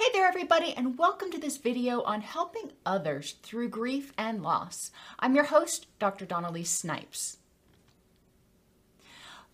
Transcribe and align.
Hey 0.00 0.08
there 0.14 0.26
everybody 0.26 0.72
and 0.72 0.96
welcome 0.96 1.30
to 1.30 1.38
this 1.38 1.58
video 1.58 2.00
on 2.04 2.22
helping 2.22 2.72
others 2.86 3.34
through 3.42 3.68
grief 3.68 4.14
and 4.16 4.42
loss. 4.42 4.90
I'm 5.18 5.34
your 5.34 5.44
host, 5.44 5.88
Dr. 5.98 6.24
Dawn-Elise 6.24 6.70
Snipes. 6.70 7.36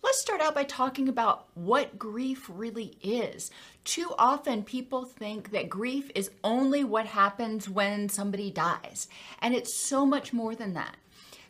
Let's 0.05 0.21
start 0.21 0.41
out 0.41 0.55
by 0.55 0.63
talking 0.63 1.09
about 1.09 1.49
what 1.55 1.99
grief 1.99 2.49
really 2.49 2.97
is. 3.03 3.51
Too 3.83 4.13
often 4.17 4.63
people 4.63 5.05
think 5.05 5.51
that 5.51 5.69
grief 5.69 6.13
is 6.15 6.31
only 6.45 6.85
what 6.85 7.07
happens 7.07 7.69
when 7.69 8.09
somebody 8.09 8.53
dies, 8.53 9.09
and 9.43 9.53
it's 9.53 9.75
so 9.75 10.07
much 10.07 10.33
more 10.33 10.55
than 10.55 10.75
that. 10.75 10.95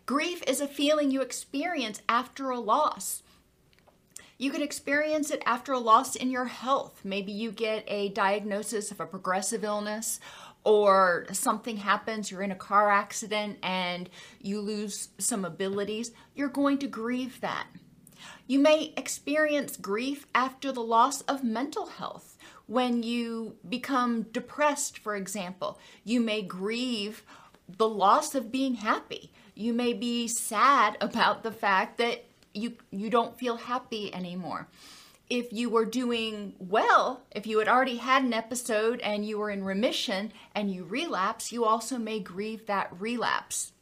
Grief 0.07 0.43
is 0.47 0.63
a 0.63 0.67
feeling 0.67 1.11
you 1.11 1.21
experience 1.21 2.01
after 2.09 2.49
a 2.49 2.59
loss. 2.59 3.23
You 4.39 4.51
can 4.51 4.63
experience 4.63 5.31
it 5.31 5.43
after 5.47 5.73
a 5.73 5.79
loss 5.79 6.15
in 6.15 6.31
your 6.31 6.45
health. 6.45 7.01
Maybe 7.05 7.33
you 7.33 7.51
get 7.51 7.85
a 7.87 8.11
diagnosis 8.11 8.91
of 8.91 9.01
a 9.01 9.07
progressive 9.07 9.65
illness 9.65 10.21
or 10.63 11.27
something 11.33 11.77
happens, 11.77 12.31
you're 12.31 12.43
in 12.43 12.51
a 12.51 12.57
car 12.57 12.91
accident 12.91 13.57
and 13.63 14.11
you 14.41 14.61
lose 14.61 15.11
some 15.17 15.45
abilities. 15.45 16.11
You're 16.35 16.49
going 16.49 16.79
to 16.79 16.89
grieve 16.89 17.41
that. 17.41 17.69
You 18.49 18.59
may 18.59 18.93
experience 18.97 19.77
grief 19.77 20.27
after 20.35 20.73
the 20.73 20.83
loss 20.83 21.21
of 21.23 21.45
mental 21.45 21.87
health. 21.87 22.37
When 22.67 23.05
you 23.05 23.57
become 23.69 24.23
depressed, 24.23 24.99
for 24.99 25.15
example, 25.15 25.79
you 26.03 26.21
may 26.21 26.43
grieve 26.43 27.23
the 27.69 27.89
loss 27.89 28.35
of 28.35 28.51
being 28.51 28.75
happy. 28.75 29.33
You 29.55 29.73
may 29.73 29.93
be 29.93 30.27
sad 30.27 30.97
about 31.01 31.43
the 31.43 31.53
fact 31.53 31.99
that 31.99 32.26
you 32.57 32.77
you 32.91 33.11
don't 33.11 33.39
feel 33.39 33.57
happy 33.57 34.13
anymore 34.15 34.69
if 35.29 35.53
you 35.53 35.69
were 35.69 35.85
doing 35.85 36.55
well, 36.59 37.23
if 37.33 37.47
you 37.47 37.59
had 37.59 37.69
already 37.69 37.97
had 37.97 38.23
an 38.23 38.33
episode 38.33 39.01
and 39.01 39.27
you 39.27 39.39
were 39.39 39.51
in 39.51 39.65
remission 39.65 40.33
and 40.55 40.71
you 40.71 40.85
relapse, 40.85 41.51
you 41.51 41.65
also 41.65 41.99
may 41.99 42.21
grieve 42.21 42.67
that 42.67 42.89
relapse. 42.99 43.73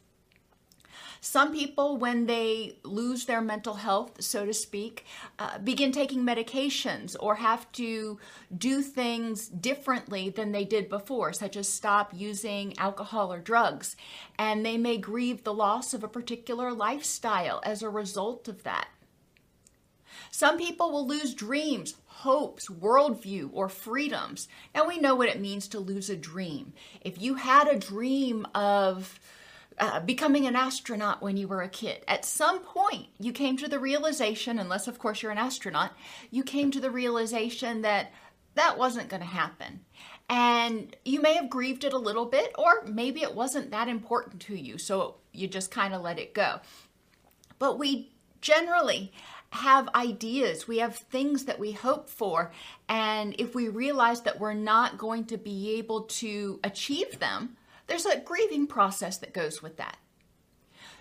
Some 1.25 1.53
people, 1.53 1.97
when 1.97 2.27
they 2.27 2.77
lose 2.83 3.25
their 3.25 3.41
mental 3.41 3.73
health, 3.73 4.21
so 4.21 4.45
to 4.45 4.53
speak, 4.53 5.05
uh, 5.39 5.57
begin 5.57 5.91
taking 5.91 6.21
medications 6.21 7.15
or 7.19 7.33
have 7.33 7.69
to 7.73 8.19
do 8.55 8.83
things 8.83 9.47
differently 9.47 10.29
than 10.29 10.51
they 10.51 10.63
did 10.63 10.87
before, 10.87 11.33
such 11.33 11.57
as 11.57 11.67
stop 11.67 12.11
using 12.13 12.77
alcohol 12.77 13.33
or 13.33 13.39
drugs. 13.39 13.95
And 14.37 14.63
they 14.63 14.77
may 14.77 14.99
grieve 14.99 15.43
the 15.43 15.53
loss 15.53 15.95
of 15.95 16.03
a 16.03 16.07
particular 16.07 16.71
lifestyle 16.71 17.59
as 17.65 17.81
a 17.81 17.89
result 17.89 18.47
of 18.47 18.61
that. 18.61 18.89
Some 20.29 20.59
people 20.59 20.91
will 20.91 21.07
lose 21.07 21.33
dreams, 21.33 21.95
hopes, 22.05 22.69
worldview, 22.69 23.49
or 23.51 23.67
freedoms. 23.67 24.47
Now 24.75 24.87
we 24.87 24.99
know 24.99 25.15
what 25.15 25.29
it 25.29 25.41
means 25.41 25.67
to 25.69 25.79
lose 25.79 26.07
a 26.07 26.15
dream. 26.15 26.73
If 27.01 27.19
you 27.19 27.33
had 27.33 27.67
a 27.67 27.79
dream 27.79 28.45
of 28.53 29.19
uh, 29.77 29.99
becoming 29.99 30.45
an 30.47 30.55
astronaut 30.55 31.21
when 31.21 31.37
you 31.37 31.47
were 31.47 31.61
a 31.61 31.69
kid. 31.69 32.03
At 32.07 32.25
some 32.25 32.59
point, 32.59 33.07
you 33.19 33.31
came 33.31 33.57
to 33.57 33.67
the 33.67 33.79
realization, 33.79 34.59
unless 34.59 34.87
of 34.87 34.99
course 34.99 35.21
you're 35.21 35.31
an 35.31 35.37
astronaut, 35.37 35.91
you 36.31 36.43
came 36.43 36.71
to 36.71 36.79
the 36.79 36.91
realization 36.91 37.81
that 37.81 38.11
that 38.55 38.77
wasn't 38.77 39.09
going 39.09 39.21
to 39.21 39.27
happen. 39.27 39.81
And 40.29 40.95
you 41.05 41.21
may 41.21 41.33
have 41.33 41.49
grieved 41.49 41.83
it 41.83 41.93
a 41.93 41.97
little 41.97 42.25
bit, 42.25 42.53
or 42.57 42.83
maybe 42.85 43.21
it 43.21 43.35
wasn't 43.35 43.71
that 43.71 43.87
important 43.87 44.41
to 44.43 44.55
you, 44.55 44.77
so 44.77 45.15
you 45.33 45.47
just 45.47 45.71
kind 45.71 45.93
of 45.93 46.01
let 46.01 46.19
it 46.19 46.33
go. 46.33 46.61
But 47.59 47.77
we 47.77 48.11
generally 48.41 49.11
have 49.51 49.87
ideas, 49.93 50.67
we 50.67 50.79
have 50.79 50.95
things 50.95 51.45
that 51.45 51.59
we 51.59 51.71
hope 51.71 52.09
for, 52.09 52.51
and 52.89 53.35
if 53.37 53.53
we 53.53 53.69
realize 53.69 54.21
that 54.21 54.39
we're 54.39 54.53
not 54.53 54.97
going 54.97 55.25
to 55.25 55.37
be 55.37 55.75
able 55.77 56.03
to 56.03 56.59
achieve 56.63 57.19
them, 57.19 57.55
there's 57.87 58.05
a 58.05 58.19
grieving 58.19 58.67
process 58.67 59.17
that 59.17 59.33
goes 59.33 59.61
with 59.61 59.77
that. 59.77 59.97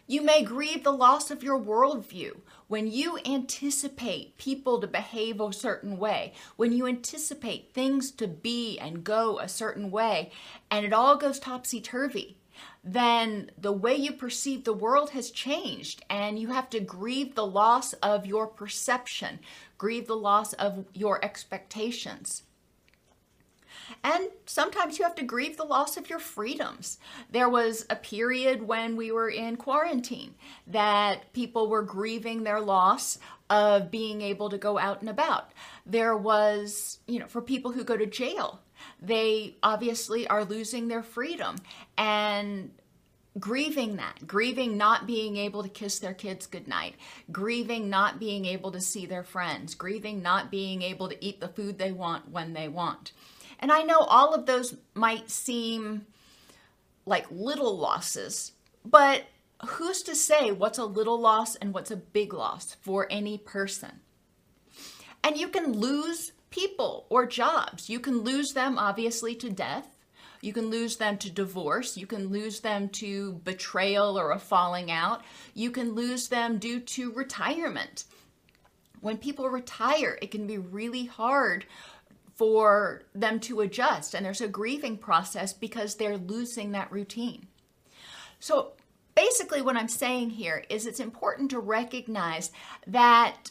You 0.07 0.21
may 0.21 0.43
grieve 0.43 0.85
the 0.85 0.93
loss 0.93 1.31
of 1.31 1.43
your 1.43 1.59
worldview 1.59 2.41
when 2.69 2.91
you 2.91 3.19
anticipate 3.25 4.37
people 4.37 4.79
to 4.81 4.87
behave 4.87 5.41
a 5.41 5.51
certain 5.51 5.97
way, 5.97 6.35
when 6.57 6.73
you 6.73 6.87
anticipate 6.87 7.73
things 7.73 8.11
to 8.13 8.29
be 8.29 8.79
and 8.79 9.03
go 9.03 9.39
a 9.39 9.49
certain 9.49 9.91
way, 9.91 10.31
and 10.71 10.85
it 10.85 10.93
all 10.93 11.17
goes 11.17 11.39
topsy 11.39 11.81
turvy. 11.81 12.37
Then 12.85 13.51
the 13.57 13.73
way 13.73 13.97
you 13.97 14.13
perceive 14.13 14.65
the 14.65 14.75
world 14.75 15.11
has 15.11 15.31
changed, 15.31 16.05
and 16.11 16.39
you 16.39 16.49
have 16.49 16.69
to 16.71 16.81
grieve 16.81 17.35
the 17.35 17.47
loss 17.47 17.95
of 17.95 18.27
your 18.27 18.47
perception, 18.47 19.41
grieve 19.79 20.07
the 20.07 20.17
loss 20.17 20.53
of 20.53 20.85
your 20.93 21.25
expectations. 21.25 22.43
And 24.03 24.29
sometimes 24.47 24.99
you 24.99 25.05
have 25.05 25.15
to 25.17 25.25
grieve 25.25 25.57
the 25.57 25.65
loss 25.65 25.97
of 25.97 26.11
your 26.11 26.19
freedoms. 26.19 26.99
There 27.31 27.49
was 27.49 27.87
a 27.89 27.97
period 27.97 28.63
when 28.63 28.97
we 28.97 29.11
were 29.11 29.29
in 29.29 29.57
quarantine 29.57 30.35
that 30.67 31.33
people 31.33 31.69
were 31.69 31.83
grieving 31.83 32.43
their 32.43 32.61
loss 32.61 33.19
of 33.51 33.91
being 33.91 34.21
able 34.23 34.51
to 34.51 34.59
go 34.59 34.79
out 34.79 35.01
and 35.01 35.09
about. 35.09 35.53
There 35.87 36.17
was, 36.17 36.99
you 37.07 37.19
know, 37.19 37.27
for 37.27 37.41
people 37.41 37.73
who 37.73 37.85
go 37.85 37.97
to 37.97 38.07
jail, 38.07 38.61
they 39.01 39.57
obviously 39.63 40.27
are 40.27 40.45
losing 40.45 40.89
their 40.89 41.03
freedom 41.03 41.57
and 41.97 42.71
grieving 43.39 43.97
that, 43.97 44.27
grieving 44.27 44.77
not 44.77 45.07
being 45.07 45.37
able 45.37 45.63
to 45.63 45.69
kiss 45.69 45.99
their 45.99 46.15
kids 46.15 46.47
goodnight, 46.47 46.95
grieving 47.33 47.91
not 47.91 48.21
being 48.21 48.45
able 48.45 48.71
to 48.73 48.81
see 48.81 49.07
their 49.07 49.25
friends, 49.25 49.75
grieving 49.75 50.23
not 50.23 50.51
being 50.51 50.83
able 50.83 51.09
to 51.09 51.25
eat 51.25 51.41
the 51.41 51.49
food 51.49 51.79
they 51.79 51.93
want 51.93 52.31
when 52.31 52.53
they 52.53 52.69
want. 52.69 53.13
And 53.59 53.73
I 53.73 53.83
know 53.83 54.01
all 54.01 54.35
of 54.35 54.47
those 54.47 54.77
might 54.95 55.31
seem 55.31 56.07
like 57.07 57.27
little 57.31 57.77
losses, 57.79 58.53
but 58.85 59.25
who's 59.67 60.03
to 60.03 60.15
say 60.15 60.51
what's 60.51 60.79
a 60.79 60.85
little 60.85 61.21
loss 61.21 61.57
and 61.57 61.73
what's 61.73 61.91
a 61.91 61.97
big 61.97 62.33
loss 62.33 62.77
for 62.81 63.07
any 63.11 63.39
person? 63.39 64.01
And 65.23 65.37
you 65.37 65.49
can 65.49 65.73
lose 65.73 66.33
people 66.51 67.07
or 67.09 67.27
jobs. 67.27 67.89
You 67.89 67.99
can 67.99 68.21
lose 68.21 68.53
them 68.53 68.79
obviously 68.79 69.35
to 69.37 69.51
death. 69.51 69.97
You 70.41 70.53
can 70.53 70.69
lose 70.69 70.97
them 70.97 71.17
to 71.19 71.31
divorce. 71.31 71.97
You 71.97 72.07
can 72.07 72.29
lose 72.29 72.61
them 72.61 72.91
to 72.91 73.41
betrayal 73.45 74.19
or 74.19 74.31
a 74.31 74.39
falling 74.39 74.91
out. 74.91 75.23
You 75.55 75.71
can 75.71 75.95
lose 75.95 76.29
them 76.29 76.59
due 76.59 76.81
to 76.81 77.13
retirement. 77.13 78.05
When 79.01 79.17
people 79.17 79.49
retire, 79.49 80.19
it 80.21 80.31
can 80.31 80.47
be 80.47 80.59
really 80.59 81.07
hard 81.07 81.65
for 82.35 83.03
them 83.15 83.39
to 83.41 83.61
adjust. 83.61 84.15
And 84.15 84.25
there's 84.25 84.41
a 84.41 84.49
grieving 84.49 84.97
process 84.97 85.53
because 85.53 85.95
they're 85.95 86.19
losing 86.19 86.73
that 86.73 86.91
routine. 86.91 87.47
So 88.41 88.73
basically, 89.15 89.63
what 89.63 89.77
I'm 89.77 89.89
saying 89.89 90.31
here 90.31 90.65
is 90.69 90.87
it's 90.87 91.01
important 91.01 91.51
to 91.51 91.61
recognize 91.61 92.51
that 92.87 93.51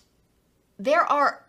there 0.78 1.04
are 1.04 1.46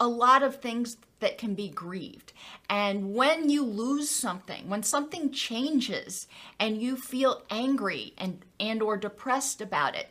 a 0.00 0.08
lot 0.08 0.42
of 0.42 0.56
things 0.56 0.96
that 1.20 1.38
can 1.38 1.54
be 1.54 1.68
grieved. 1.68 2.32
And 2.68 3.14
when 3.14 3.48
you 3.48 3.64
lose 3.64 4.10
something, 4.10 4.68
when 4.68 4.82
something 4.82 5.30
changes 5.30 6.26
and 6.58 6.82
you 6.82 6.96
feel 6.96 7.42
angry 7.48 8.12
and 8.18 8.44
and 8.58 8.82
or 8.82 8.96
depressed 8.96 9.60
about 9.60 9.94
it, 9.94 10.08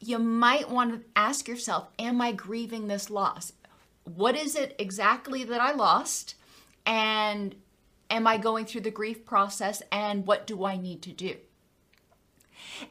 you 0.00 0.18
might 0.18 0.70
want 0.70 0.92
to 0.94 1.08
ask 1.14 1.46
yourself, 1.46 1.88
am 1.98 2.20
I 2.20 2.32
grieving 2.32 2.88
this 2.88 3.10
loss? 3.10 3.52
What 4.04 4.36
is 4.36 4.54
it 4.54 4.74
exactly 4.78 5.44
that 5.44 5.60
I 5.60 5.72
lost 5.72 6.34
and 6.86 7.54
am 8.10 8.26
I 8.26 8.36
going 8.36 8.66
through 8.66 8.82
the 8.82 8.90
grief 8.90 9.24
process 9.24 9.82
and 9.90 10.26
what 10.26 10.46
do 10.46 10.64
I 10.64 10.76
need 10.76 11.02
to 11.02 11.12
do? 11.12 11.36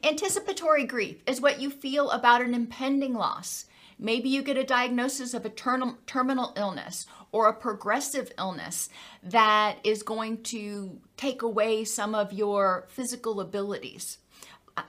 Anticipatory 0.02 0.84
grief 0.84 1.22
is 1.26 1.40
what 1.40 1.60
you 1.60 1.70
feel 1.70 2.10
about 2.10 2.42
an 2.42 2.54
impending 2.54 3.14
loss. 3.14 3.66
Maybe 3.98 4.28
you 4.28 4.42
get 4.42 4.56
a 4.56 4.64
diagnosis 4.64 5.34
of 5.34 5.44
a 5.44 5.50
term- 5.50 5.98
terminal 6.06 6.52
illness 6.56 7.06
or 7.32 7.48
a 7.48 7.54
progressive 7.54 8.32
illness 8.38 8.88
that 9.22 9.78
is 9.84 10.02
going 10.02 10.42
to 10.44 11.00
take 11.16 11.42
away 11.42 11.84
some 11.84 12.14
of 12.14 12.32
your 12.32 12.86
physical 12.88 13.40
abilities. 13.40 14.18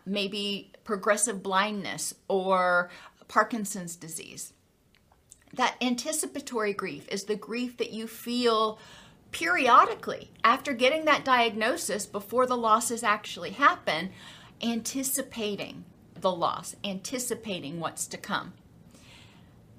Maybe 0.06 0.72
progressive 0.84 1.44
blindness 1.44 2.16
or 2.28 2.90
Parkinson's 3.28 3.96
disease. 3.96 4.54
That 5.56 5.78
anticipatory 5.82 6.74
grief 6.74 7.08
is 7.10 7.24
the 7.24 7.36
grief 7.36 7.78
that 7.78 7.92
you 7.92 8.08
feel 8.08 8.78
periodically 9.32 10.32
after 10.44 10.74
getting 10.74 11.06
that 11.06 11.26
diagnosis 11.26 12.06
before 12.06 12.46
the 12.46 12.58
losses 12.58 13.04
actually 13.04 13.52
happen, 13.52 14.12
anticipating 14.62 15.86
the 16.20 16.32
loss, 16.32 16.76
anticipating 16.84 17.80
what's 17.80 18.06
to 18.08 18.18
come. 18.18 18.54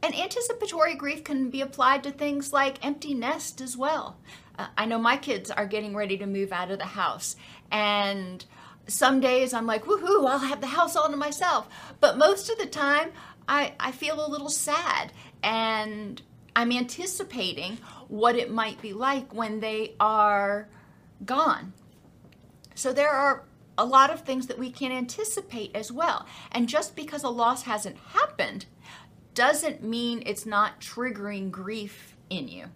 And 0.02 0.14
anticipatory 0.14 0.94
grief 0.94 1.25
can 1.25 1.50
be 1.50 1.61
applied 1.61 2.02
to 2.05 2.11
things 2.11 2.52
like 2.52 2.84
empty 2.84 3.14
nest 3.14 3.61
as 3.61 3.76
well. 3.76 4.19
Uh, 4.58 4.69
I 4.79 4.87
know 4.87 4.99
my 4.99 5.17
kids 5.17 5.50
are 5.50 5.67
getting 5.67 5.94
ready 5.94 6.17
to 6.19 6.26
move 6.26 6.52
out 6.52 6.70
of 6.70 6.79
the 6.79 6.84
house, 6.84 7.37
and 7.70 8.44
some 8.87 9.20
days 9.20 9.52
I'm 9.52 9.67
like, 9.67 9.84
woohoo, 9.84 10.29
I'll 10.29 10.38
have 10.38 10.61
the 10.61 10.69
house 10.69 10.96
all 10.96 11.11
to 11.11 11.17
myself. 11.17 11.69
But 12.00 12.19
most 12.19 12.49
of 12.49 12.58
the 12.58 12.67
time, 12.67 13.11
I, 13.49 13.72
I 13.79 13.93
feel 13.93 14.25
a 14.25 14.31
little 14.31 14.49
sad 14.49 15.12
and 15.43 16.21
I'm 16.55 16.73
anticipating 16.73 17.79
what 18.09 18.37
it 18.37 18.50
might 18.50 18.81
be 18.81 18.93
like 18.93 19.35
when 19.35 19.61
they 19.61 19.94
are 20.00 20.69
gone. 21.25 21.73
So 22.75 22.93
there 22.93 23.11
are 23.11 23.44
a 23.79 23.85
lot 23.85 24.11
of 24.11 24.23
things 24.23 24.47
that 24.47 24.59
we 24.59 24.71
can 24.71 24.93
anticipate 24.93 25.75
as 25.75 25.93
well. 25.93 26.27
And 26.53 26.69
just 26.69 26.97
because 26.97 27.23
a 27.23 27.29
loss 27.29 27.62
hasn't 27.65 27.99
happened 27.99 28.67
doesn't 29.35 29.83
mean 29.83 30.23
it's 30.25 30.47
not 30.47 30.81
triggering 30.81 31.50
grief 31.50 32.17
in 32.31 32.49
you. 32.49 32.67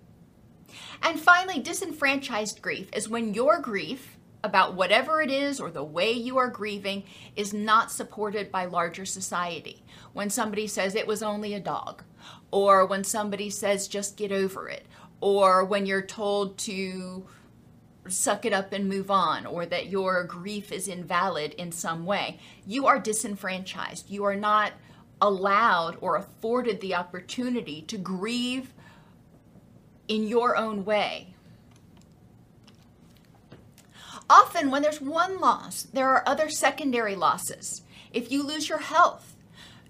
And 1.02 1.18
finally, 1.18 1.58
disenfranchised 1.58 2.60
grief 2.60 2.88
is 2.92 3.08
when 3.08 3.34
your 3.34 3.60
grief 3.60 4.18
about 4.42 4.74
whatever 4.74 5.20
it 5.20 5.30
is 5.30 5.60
or 5.60 5.70
the 5.70 5.84
way 5.84 6.12
you 6.12 6.38
are 6.38 6.48
grieving 6.48 7.04
is 7.36 7.52
not 7.52 7.90
supported 7.90 8.50
by 8.50 8.64
larger 8.64 9.04
society. 9.04 9.82
When 10.12 10.30
somebody 10.30 10.66
says 10.66 10.94
it 10.94 11.06
was 11.06 11.22
only 11.22 11.54
a 11.54 11.60
dog, 11.60 12.02
or 12.50 12.86
when 12.86 13.04
somebody 13.04 13.50
says 13.50 13.88
just 13.88 14.16
get 14.16 14.32
over 14.32 14.68
it, 14.68 14.86
or 15.20 15.64
when 15.64 15.86
you're 15.86 16.02
told 16.02 16.58
to 16.58 17.26
suck 18.08 18.44
it 18.44 18.52
up 18.52 18.72
and 18.72 18.88
move 18.88 19.10
on, 19.10 19.46
or 19.46 19.66
that 19.66 19.86
your 19.86 20.24
grief 20.24 20.72
is 20.72 20.88
invalid 20.88 21.52
in 21.54 21.70
some 21.70 22.06
way, 22.06 22.38
you 22.66 22.86
are 22.86 22.98
disenfranchised. 22.98 24.10
You 24.10 24.24
are 24.24 24.36
not 24.36 24.72
allowed 25.20 25.96
or 26.00 26.16
afforded 26.16 26.80
the 26.80 26.94
opportunity 26.94 27.82
to 27.82 27.98
grieve 27.98 28.72
in 30.08 30.26
your 30.26 30.56
own 30.56 30.84
way 30.84 31.34
Often, 34.30 34.70
when 34.70 34.82
there's 34.82 35.00
one 35.00 35.40
loss, 35.40 35.82
there 35.82 36.08
are 36.08 36.22
other 36.24 36.48
secondary 36.48 37.16
losses. 37.16 37.82
If 38.12 38.30
you 38.30 38.44
lose 38.44 38.68
your 38.68 38.78
health, 38.78 39.34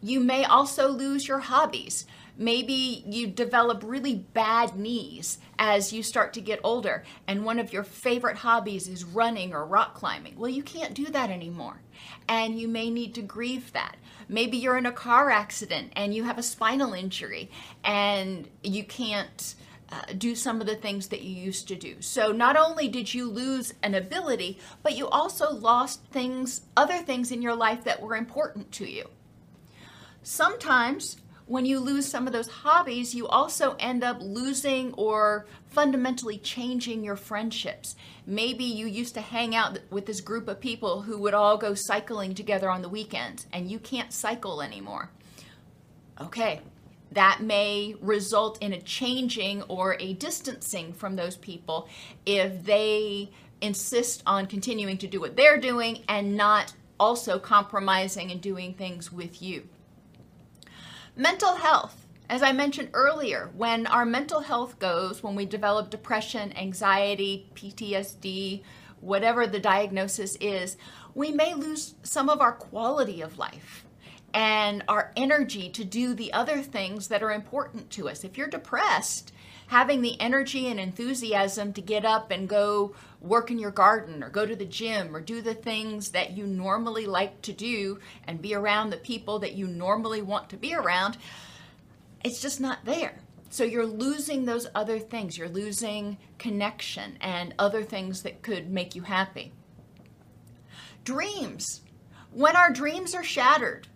you 0.01 0.19
may 0.19 0.47
also 0.47 0.89
lose 0.89 1.29
your 1.29 1.41
hobbies. 1.41 2.07
Maybe 2.41 3.05
you 3.07 3.27
develop 3.27 3.83
really 3.85 4.15
bad 4.15 4.75
knees 4.75 5.37
as 5.59 5.93
you 5.93 6.03
start 6.03 6.33
to 6.33 6.41
get 6.41 6.59
older, 6.65 7.05
and 7.27 7.45
one 7.45 7.59
of 7.59 7.71
your 7.71 7.83
favorite 7.85 8.39
hobbies 8.39 8.89
is 8.89 9.05
running 9.05 9.53
or 9.53 9.67
rock 9.67 9.95
climbing. 9.95 10.39
Well, 10.39 10.49
you 10.49 10.63
can't 10.63 10.95
do 10.95 11.05
that 11.05 11.29
anymore, 11.29 11.83
and 12.31 12.59
you 12.59 12.67
may 12.67 12.89
need 12.89 13.15
to 13.17 13.21
grieve 13.21 13.75
that. 13.75 13.97
Maybe 14.27 14.57
you're 14.57 14.79
in 14.79 14.87
a 14.87 14.93
car 14.93 15.31
accident 15.31 15.93
and 15.95 16.15
you 16.15 16.25
have 16.25 16.39
a 16.39 16.43
spinal 16.43 16.95
injury, 16.95 17.51
and 17.85 18.49
you 18.63 18.85
can't 18.85 19.55
uh, 19.93 20.01
do 20.17 20.35
some 20.35 20.63
of 20.63 20.67
the 20.67 20.77
things 20.77 21.09
that 21.09 21.21
you 21.21 21.35
used 21.35 21.69
to 21.69 21.77
do. 21.77 22.01
So 22.01 22.33
not 22.33 22.57
only 22.57 22.89
did 22.89 23.13
you 23.13 23.31
lose 23.31 23.75
an 23.83 23.95
ability, 23.95 24.59
but 24.83 24.97
you 24.97 25.09
also 25.09 25.53
lost 25.53 26.07
things, 26.07 26.63
other 26.75 27.01
things 27.01 27.33
in 27.33 27.43
your 27.43 27.55
life 27.55 27.85
that 27.85 28.01
were 28.01 28.17
important 28.17 28.73
to 28.73 28.91
you. 28.91 29.11
Sometimes 30.23 31.19
when 31.51 31.67
you 31.67 31.81
lose 31.81 32.07
some 32.07 32.29
of 32.29 32.33
those 32.33 32.47
hobbies, 32.47 33.13
you 33.13 33.27
also 33.27 33.75
end 33.81 34.05
up 34.05 34.19
losing 34.21 34.95
or 34.95 35.47
fundamentally 35.67 36.39
changing 36.39 37.03
your 37.03 37.17
friendships. 37.17 37.97
Maybe 38.25 38.63
you 38.63 38.87
used 38.87 39.15
to 39.15 39.21
hang 39.21 39.57
out 39.57 39.81
with 39.91 40.07
this 40.07 40.21
group 40.21 40.47
of 40.47 40.61
people 40.61 41.03
who 41.03 41.19
would 41.19 41.35
all 41.35 41.59
go 41.59 41.75
cycling 41.75 42.35
together 42.35 42.71
on 42.71 42.83
the 42.83 42.89
weekends, 42.89 43.49
and 43.53 43.69
you 43.69 43.81
can't 43.81 44.13
cycle 44.13 44.63
anymore. 44.63 45.11
Okay, 46.21 46.61
that 47.11 47.41
may 47.43 47.97
result 48.01 48.63
in 48.63 48.73
a 48.73 48.81
changing 48.81 49.63
or 49.63 49.97
a 49.99 50.13
distancing 50.13 50.93
from 50.93 51.17
those 51.17 51.37
people 51.37 51.89
if 52.25 52.63
they 52.63 53.29
insist 53.61 54.23
on 54.25 54.47
continuing 54.47 54.99
to 54.99 55.09
do 55.09 55.19
what 55.19 55.37
they're 55.37 55.61
doing 55.61 56.05
and 56.07 56.37
not 56.37 56.75
also 57.01 57.41
compromising 57.41 58.31
and 58.31 58.41
doing 58.41 58.73
things 58.73 59.11
with 59.11 59.43
you. 59.43 59.65
Mental 61.17 61.57
health. 61.57 62.07
As 62.29 62.43
I 62.43 62.53
mentioned 62.53 62.91
earlier, 62.95 63.51
when 63.57 63.89
our 63.89 64.05
mental 64.05 64.41
health 64.41 64.79
goes, 64.79 65.23
when 65.23 65.35
we 65.35 65.45
develop 65.45 65.91
depression, 65.91 66.57
anxiety, 66.57 67.49
PTSD, 67.57 68.63
whatever 69.01 69.47
the 69.47 69.59
diagnosis 69.59 70.37
is, 70.37 70.77
we 71.15 71.33
may 71.33 71.55
lose 71.55 71.97
some 72.05 72.31
of 72.31 72.41
our 72.41 72.53
quality 72.53 73.21
of 73.21 73.39
life 73.39 73.85
and 74.33 74.85
our 74.87 75.11
energy 75.17 75.69
to 75.71 75.85
do 75.85 76.15
the 76.15 76.33
other 76.33 76.63
things 76.63 77.09
that 77.09 77.23
are 77.23 77.33
important 77.33 77.91
to 77.91 78.09
us. 78.09 78.23
If 78.23 78.39
you're 78.39 78.47
depressed, 78.47 79.33
having 79.67 80.03
the 80.03 80.21
energy 80.21 80.69
and 80.69 80.79
enthusiasm 80.79 81.73
to 81.73 81.81
get 81.81 82.05
up 82.05 82.31
and 82.31 82.49
go 82.49 82.95
work 83.21 83.51
in 83.51 83.59
your 83.59 83.71
garden 83.71 84.23
or 84.23 84.31
go 84.31 84.47
to 84.47 84.57
the 84.57 84.65
gym 84.65 85.15
or 85.15 85.21
do 85.21 85.43
the 85.43 85.55
things 85.55 86.11
that 86.11 86.37
you 86.37 86.47
normally 86.47 87.07
like 87.07 87.43
to 87.43 87.53
do 87.53 87.99
and 88.27 88.41
be 88.41 88.55
around 88.55 88.91
the 88.91 88.97
people 88.97 89.39
that 89.41 89.53
you 89.53 89.67
normally 89.67 90.23
want 90.23 90.49
to 90.51 90.57
be 90.57 90.75
around, 90.75 91.19
it's 92.25 92.41
just 92.41 92.61
not 92.61 92.85
there. 92.85 93.21
So 93.51 93.65
you're 93.65 93.87
losing 93.87 94.45
those 94.45 94.69
other 94.75 94.99
things. 94.99 95.37
You're 95.37 95.49
losing 95.49 96.19
connection 96.39 97.19
and 97.21 97.55
other 97.59 97.83
things 97.83 98.23
that 98.23 98.43
could 98.43 98.71
make 98.71 98.95
you 98.95 99.03
happy. 99.03 99.53
Dreams. 101.05 101.83
When 102.33 102.55
our 102.55 102.71
dreams 102.71 103.15
are 103.15 103.25
shattered, 103.25 103.89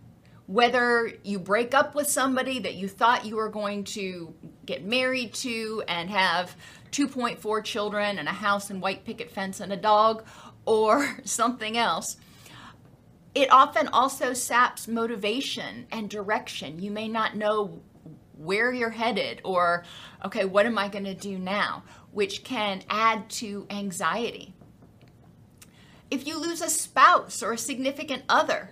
whether 0.47 1.11
you 1.23 1.39
break 1.39 1.73
up 1.73 1.95
with 1.95 2.09
somebody 2.09 2.59
that 2.59 2.75
you 2.75 2.87
thought 2.87 3.25
you 3.25 3.37
were 3.37 3.49
going 3.49 3.83
to 3.83 4.33
get 4.65 4.83
married 4.83 5.33
to 5.33 5.83
and 5.87 6.09
have 6.09 6.55
2.4 6.95 7.63
children 7.63 8.17
and 8.17 8.27
a 8.27 8.31
house 8.31 8.69
and 8.69 8.81
white 8.81 9.03
picket 9.03 9.29
fence 9.29 9.59
and 9.59 9.73
a 9.73 9.77
dog 9.77 10.23
or 10.65 11.17
something 11.23 11.77
else 11.77 12.17
it 13.35 13.51
often 13.51 13.89
also 13.89 14.33
saps 14.33 14.87
motivation 14.87 15.87
and 15.91 16.09
direction. 16.09 16.79
You 16.79 16.89
may 16.89 17.09
not 17.09 17.35
know 17.35 17.81
where 18.37 18.71
you're 18.71 18.91
headed 18.91 19.41
or 19.43 19.83
okay 20.23 20.45
what 20.45 20.65
am 20.65 20.77
i 20.77 20.87
going 20.87 21.03
to 21.05 21.13
do 21.13 21.37
now? 21.37 21.83
Which 22.11 22.43
can 22.43 22.83
add 22.89 23.29
to 23.41 23.67
anxiety. 23.69 24.53
If 26.09 26.25
you 26.25 26.39
lose 26.39 26.61
a 26.61 26.69
spouse 26.69 27.43
or 27.43 27.53
a 27.53 27.57
significant 27.57 28.23
other 28.29 28.71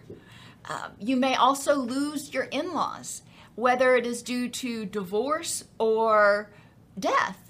um, 0.69 0.93
you 0.97 1.17
may 1.17 1.35
also 1.35 1.75
lose 1.75 2.33
your 2.33 2.45
in 2.45 2.73
laws, 2.73 3.21
whether 3.55 3.97
it 3.97 4.05
is 4.05 4.21
due 4.21 4.47
to 4.47 4.85
divorce 4.85 5.65
or 5.77 6.51
death. 6.97 7.42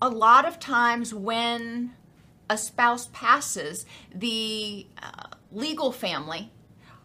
A 0.00 0.08
lot 0.08 0.46
of 0.46 0.60
times, 0.60 1.12
when 1.12 1.94
a 2.48 2.56
spouse 2.56 3.08
passes, 3.12 3.84
the 4.14 4.86
uh, 5.02 5.28
legal 5.52 5.92
family 5.92 6.50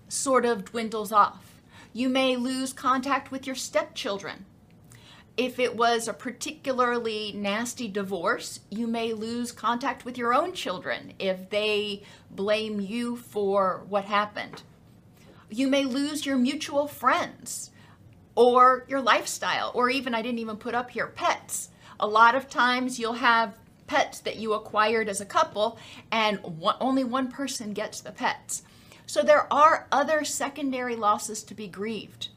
sort 0.07 0.45
of 0.45 0.65
dwindles 0.65 1.11
off. 1.11 1.61
You 1.91 2.09
may 2.09 2.35
lose 2.35 2.73
contact 2.73 3.31
with 3.31 3.45
your 3.45 3.55
stepchildren. 3.55 4.45
If 5.35 5.57
it 5.57 5.75
was 5.75 6.07
a 6.07 6.13
particularly 6.13 7.33
nasty 7.35 7.87
divorce, 7.87 8.59
you 8.69 8.85
may 8.85 9.13
lose 9.13 9.51
contact 9.51 10.05
with 10.05 10.17
your 10.17 10.33
own 10.33 10.53
children 10.53 11.13
if 11.17 11.49
they 11.49 12.03
blame 12.29 12.79
you 12.79 13.15
for 13.15 13.83
what 13.89 14.05
happened. 14.05 14.61
You 15.49 15.67
may 15.67 15.85
lose 15.85 16.25
your 16.25 16.37
mutual 16.37 16.87
friends 16.87 17.71
or 18.35 18.85
your 18.87 19.01
lifestyle, 19.01 19.71
or 19.73 19.89
even, 19.89 20.15
I 20.15 20.21
didn't 20.21 20.39
even 20.39 20.57
put 20.57 20.75
up 20.75 20.91
here, 20.91 21.07
pets. 21.07 21.69
A 21.99 22.07
lot 22.07 22.35
of 22.35 22.49
times 22.49 22.99
you'll 22.99 23.13
have 23.13 23.57
pets 23.87 24.19
that 24.21 24.37
you 24.37 24.53
acquired 24.53 25.09
as 25.09 25.21
a 25.21 25.25
couple, 25.25 25.77
and 26.11 26.39
one, 26.39 26.75
only 26.79 27.03
one 27.03 27.29
person 27.29 27.73
gets 27.73 28.01
the 28.01 28.11
pets. 28.11 28.63
So 29.05 29.21
there 29.21 29.51
are 29.53 29.87
other 29.91 30.23
secondary 30.23 30.95
losses 30.95 31.43
to 31.43 31.53
be 31.53 31.67
grieved. 31.67 32.29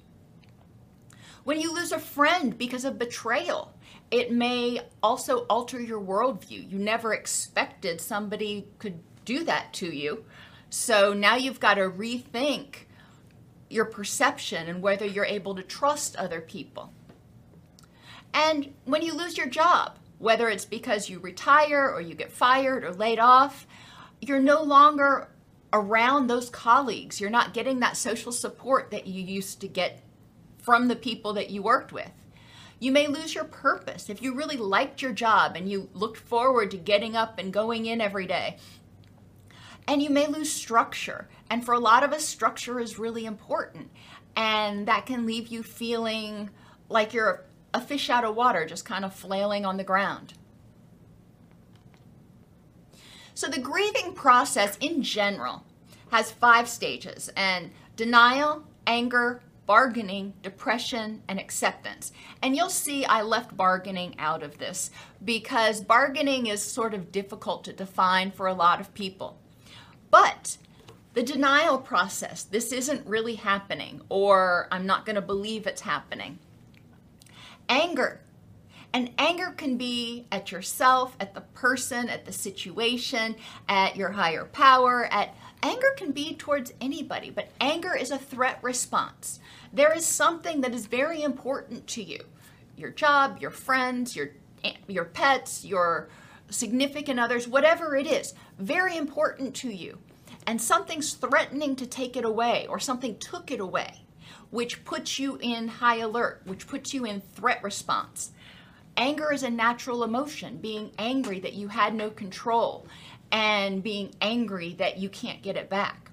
When 1.45 1.61
you 1.61 1.73
lose 1.73 1.93
a 1.93 1.99
friend 1.99 2.59
because 2.59 2.85
of 2.85 2.99
betrayal, 2.99 3.73
It 4.11 4.31
may 4.31 4.81
also 5.03 5.47
alter 5.51 5.81
your 5.81 6.01
worldview. 6.01 6.71
You 6.71 6.79
never 6.79 7.13
expected 7.13 8.01
somebody 8.01 8.69
could 8.79 9.01
do 9.25 9.45
that 9.45 9.73
to 9.75 9.95
you. 9.95 10.25
So 10.71 11.13
now 11.13 11.37
you've 11.37 11.61
got 11.61 11.75
to 11.75 11.91
rethink 11.91 12.87
your 13.69 13.85
perception 13.85 14.69
and 14.69 14.81
whether 14.81 15.05
you're 15.05 15.25
able 15.25 15.57
to 15.57 15.63
trust 15.63 16.15
other 16.17 16.41
people. 16.41 16.93
And 18.37 18.75
when 18.85 19.00
you 19.00 19.14
lose 19.14 19.38
your 19.38 19.49
job, 19.49 19.99
whether 20.19 20.50
it's 20.50 20.66
because 20.66 21.09
you 21.09 21.19
retire 21.19 21.90
or 21.90 22.02
you 22.02 22.14
get 22.14 22.31
fired 22.31 22.85
or 22.85 22.93
laid 22.93 23.19
off, 23.19 23.66
you're 24.21 24.40
no 24.40 24.62
longer 24.62 25.31
around 25.73 26.26
those 26.26 26.50
colleagues. 26.50 27.19
You're 27.19 27.31
not 27.31 27.55
getting 27.55 27.81
that 27.81 27.97
social 27.97 28.31
support 28.31 28.90
that 28.90 29.07
you 29.07 29.23
used 29.23 29.62
to 29.62 29.69
get 29.69 30.02
from 30.59 30.88
the 30.88 30.97
people 30.97 31.33
that 31.33 31.49
you 31.49 31.62
worked 31.62 31.93
with. 31.93 32.11
You 32.78 32.93
may 32.93 33.07
lose 33.07 33.35
your 33.35 33.45
purpose. 33.45 34.11
If 34.11 34.21
you 34.21 34.35
really 34.35 34.59
liked 34.59 35.00
your 35.00 35.12
job 35.12 35.57
and 35.57 35.71
you 35.71 35.88
looked 35.95 36.19
forward 36.19 36.71
to 36.73 36.76
getting 36.76 37.16
up 37.16 37.38
and 37.38 37.55
going 37.55 37.87
in 37.87 38.02
every 38.02 38.26
day, 38.26 38.59
and 39.88 40.02
you 40.02 40.11
may 40.11 40.26
lose 40.26 40.52
structure. 40.52 41.26
And 41.49 41.64
for 41.64 41.73
a 41.73 41.78
lot 41.78 42.02
of 42.02 42.12
us, 42.12 42.26
structure 42.26 42.81
is 42.81 42.99
really 42.99 43.25
important. 43.25 43.90
And 44.37 44.87
that 44.88 45.07
can 45.07 45.25
leave 45.25 45.49
you 45.49 45.62
feeling 45.62 46.50
like 46.90 47.14
you're 47.14 47.47
a 47.76 47.80
fish 47.80 48.09
out 48.09 48.25
of 48.25 48.35
water, 48.35 48.64
just 48.64 48.87
kind 48.87 49.04
of 49.04 49.14
flailing 49.14 49.66
on 49.66 49.76
the 49.76 49.85
ground. 49.85 50.33
So, 53.35 53.49
the 53.49 53.61
grieving 53.61 54.14
process 54.14 54.78
in 54.78 55.02
general 55.02 55.62
has 56.11 56.33
five 56.33 56.68
stages 56.68 57.30
and 57.37 57.71
denial, 57.95 58.64
anger, 58.87 59.42
bargaining, 59.66 60.33
depression, 60.42 61.23
and 61.28 61.38
acceptance. 61.38 62.12
And 62.40 62.56
you'll 62.56 62.71
see 62.71 63.04
I 63.04 63.21
left 63.21 63.56
bargaining 63.56 64.14
out 64.18 64.42
of 64.42 64.56
this 64.56 64.90
because 65.23 65.83
bargaining 65.83 66.47
is 66.47 66.62
sort 66.62 66.95
of 66.95 67.12
difficult 67.12 67.64
to 67.64 67.75
define 67.75 68.30
for 68.30 68.47
a 68.47 68.54
lot 68.54 68.80
of 68.80 68.95
people. 68.95 69.38
But 70.11 70.56
the 71.12 71.23
denial 71.23 71.76
process, 71.76 72.42
this 72.42 72.73
isn't 72.73 73.06
really 73.06 73.35
happening, 73.35 74.00
or 74.09 74.68
I'm 74.71 74.87
not 74.87 75.04
going 75.04 75.16
to 75.16 75.23
believe 75.23 75.66
it's 75.66 75.83
happening. 75.83 76.38
Anger. 77.68 78.20
And 78.92 79.11
anger 79.18 79.52
can 79.56 79.76
be 79.76 80.26
at 80.32 80.50
yourself, 80.52 81.16
at 81.20 81.35
the 81.35 81.40
person, 81.40 82.08
at 82.08 82.25
the 82.25 82.32
situation, 82.32 83.37
at 83.68 83.96
your 83.96 84.12
higher 84.12 84.44
power, 84.46 85.06
at 85.11 85.35
anger 85.62 85.88
can 85.96 86.12
be 86.12 86.35
towards 86.35 86.73
anybody, 86.80 87.30
but 87.30 87.50
anger 87.61 87.94
is 87.94 88.11
a 88.11 88.18
threat 88.18 88.58
response. 88.62 89.40
There 89.73 89.92
is 89.94 90.06
something 90.06 90.62
that 90.62 90.75
is 90.75 90.87
very 90.87 91.23
important 91.23 91.87
to 91.88 92.02
you. 92.02 92.20
Your 92.76 92.90
job, 92.90 93.38
your 93.40 93.50
friends, 93.50 94.16
your 94.16 94.30
your 94.88 95.04
pets, 95.04 95.64
your 95.64 96.08
significant 96.49 97.20
others, 97.20 97.46
whatever 97.46 97.96
it 97.96 98.06
is, 98.06 98.35
very 98.58 98.96
important 98.96 99.54
to 99.56 99.70
you 99.70 99.99
and 100.46 100.62
something's 100.62 101.14
threatening 101.14 101.76
to 101.76 101.87
take 101.87 102.16
it 102.16 102.25
away 102.25 102.66
or 102.68 102.78
something 102.78 103.18
took 103.18 103.50
it 103.50 103.61
away, 103.61 104.02
which 104.50 104.85
puts 104.85 105.19
you 105.19 105.38
in 105.41 105.69
high 105.69 105.99
alert, 105.99 106.43
which 106.45 106.67
puts 106.67 106.95
you 106.95 107.05
in 107.05 107.21
threat 107.21 107.62
response. 107.62 108.33
Anger 108.97 109.33
is 109.33 109.43
a 109.43 109.50
natural 109.50 110.03
emotion, 110.03 110.59
being 110.59 110.93
angry 110.99 111.41
that 111.41 111.53
you 111.53 111.69
had 111.69 111.95
no 111.95 112.11
control 112.11 112.87
and 113.31 113.83
being 113.83 114.15
angry 114.21 114.75
that 114.75 114.99
you 114.99 115.09
can't 115.09 115.43
get 115.43 115.57
it 115.57 115.69
back. 115.69 116.11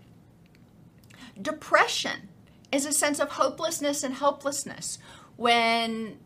Depression 1.41 2.29
is 2.71 2.85
a 2.85 2.91
sense 2.91 3.19
of 3.19 3.29
hopelessness 3.29 4.03
and 4.03 4.15
helplessness 4.15 4.97
when 5.35 6.17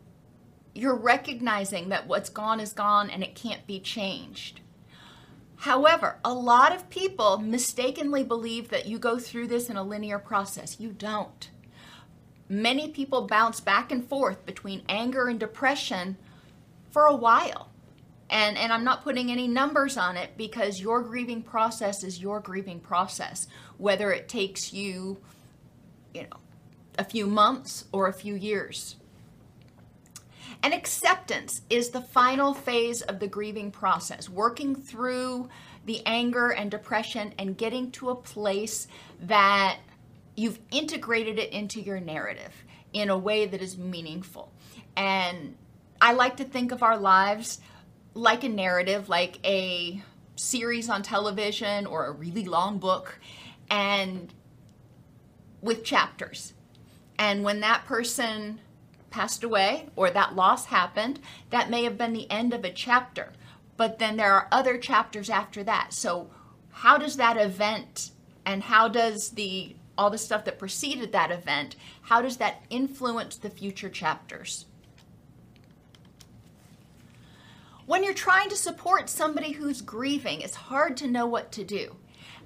you're 0.74 0.96
recognizing 0.96 1.88
that 1.90 2.06
what's 2.06 2.30
gone 2.30 2.60
is 2.60 2.72
gone 2.72 3.10
and 3.10 3.22
it 3.22 3.34
can't 3.34 3.66
be 3.66 3.80
changed. 3.80 4.60
However, 5.56 6.18
a 6.24 6.32
lot 6.32 6.74
of 6.74 6.88
people 6.88 7.38
mistakenly 7.38 8.22
believe 8.22 8.68
that 8.68 8.86
you 8.86 8.98
go 8.98 9.18
through 9.18 9.48
this 9.48 9.68
in 9.68 9.76
a 9.76 9.82
linear 9.82 10.18
process. 10.18 10.78
You 10.78 10.90
don't. 10.92 11.50
Many 12.48 12.88
people 12.88 13.26
bounce 13.26 13.60
back 13.60 13.92
and 13.92 14.06
forth 14.06 14.46
between 14.46 14.82
anger 14.88 15.28
and 15.28 15.38
depression 15.38 16.16
for 16.90 17.06
a 17.06 17.14
while. 17.14 17.70
And, 18.30 18.58
and 18.58 18.72
I'm 18.72 18.84
not 18.84 19.04
putting 19.04 19.30
any 19.30 19.48
numbers 19.48 19.96
on 19.96 20.16
it 20.16 20.36
because 20.36 20.80
your 20.80 21.02
grieving 21.02 21.42
process 21.42 22.02
is 22.02 22.20
your 22.20 22.40
grieving 22.40 22.80
process, 22.80 23.46
whether 23.78 24.12
it 24.12 24.28
takes 24.28 24.72
you, 24.72 25.18
you 26.14 26.22
know, 26.22 26.36
a 26.98 27.04
few 27.04 27.26
months 27.26 27.86
or 27.92 28.06
a 28.06 28.12
few 28.12 28.34
years. 28.34 28.96
And 30.62 30.74
acceptance 30.74 31.62
is 31.70 31.90
the 31.90 32.00
final 32.00 32.52
phase 32.52 33.00
of 33.02 33.20
the 33.20 33.28
grieving 33.28 33.70
process, 33.70 34.28
working 34.28 34.74
through 34.74 35.48
the 35.86 36.02
anger 36.04 36.50
and 36.50 36.70
depression 36.70 37.32
and 37.38 37.56
getting 37.56 37.90
to 37.92 38.10
a 38.10 38.14
place 38.14 38.88
that 39.20 39.78
you've 40.38 40.60
integrated 40.70 41.36
it 41.38 41.50
into 41.52 41.80
your 41.80 41.98
narrative 41.98 42.64
in 42.92 43.10
a 43.10 43.18
way 43.18 43.44
that 43.44 43.60
is 43.60 43.76
meaningful. 43.76 44.52
And 44.96 45.56
I 46.00 46.12
like 46.12 46.36
to 46.36 46.44
think 46.44 46.70
of 46.70 46.82
our 46.82 46.96
lives 46.96 47.60
like 48.14 48.44
a 48.44 48.48
narrative, 48.48 49.08
like 49.08 49.44
a 49.44 50.00
series 50.36 50.88
on 50.88 51.02
television 51.02 51.86
or 51.86 52.06
a 52.06 52.12
really 52.12 52.44
long 52.44 52.78
book, 52.78 53.18
and 53.68 54.32
with 55.60 55.82
chapters. 55.82 56.54
And 57.18 57.42
when 57.42 57.58
that 57.60 57.84
person 57.84 58.60
passed 59.10 59.42
away 59.42 59.88
or 59.96 60.08
that 60.10 60.36
loss 60.36 60.66
happened, 60.66 61.18
that 61.50 61.68
may 61.68 61.82
have 61.82 61.98
been 61.98 62.12
the 62.12 62.30
end 62.30 62.54
of 62.54 62.64
a 62.64 62.72
chapter. 62.72 63.32
But 63.76 63.98
then 63.98 64.16
there 64.16 64.32
are 64.32 64.48
other 64.52 64.78
chapters 64.78 65.28
after 65.28 65.64
that. 65.64 65.92
So 65.92 66.30
how 66.70 66.96
does 66.96 67.16
that 67.16 67.36
event 67.36 68.12
and 68.46 68.62
how 68.62 68.88
does 68.88 69.30
the 69.30 69.74
all 69.98 70.08
the 70.08 70.16
stuff 70.16 70.44
that 70.44 70.58
preceded 70.58 71.12
that 71.12 71.32
event, 71.32 71.74
how 72.02 72.22
does 72.22 72.36
that 72.38 72.62
influence 72.70 73.36
the 73.36 73.50
future 73.50 73.90
chapters? 73.90 74.64
When 77.84 78.04
you're 78.04 78.14
trying 78.14 78.48
to 78.50 78.56
support 78.56 79.10
somebody 79.10 79.52
who's 79.52 79.82
grieving, 79.82 80.40
it's 80.40 80.54
hard 80.54 80.96
to 80.98 81.08
know 81.08 81.26
what 81.26 81.50
to 81.52 81.64
do. 81.64 81.96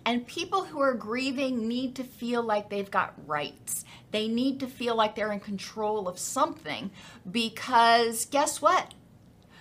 And 0.04 0.26
people 0.26 0.64
who 0.64 0.80
are 0.80 0.94
grieving 0.94 1.68
need 1.68 1.94
to 1.96 2.04
feel 2.04 2.42
like 2.42 2.70
they've 2.70 2.90
got 2.90 3.14
rights. 3.26 3.84
They 4.10 4.28
need 4.28 4.60
to 4.60 4.66
feel 4.66 4.94
like 4.94 5.14
they're 5.14 5.32
in 5.32 5.40
control 5.40 6.08
of 6.08 6.18
something 6.18 6.90
because 7.30 8.24
guess 8.26 8.60
what? 8.62 8.94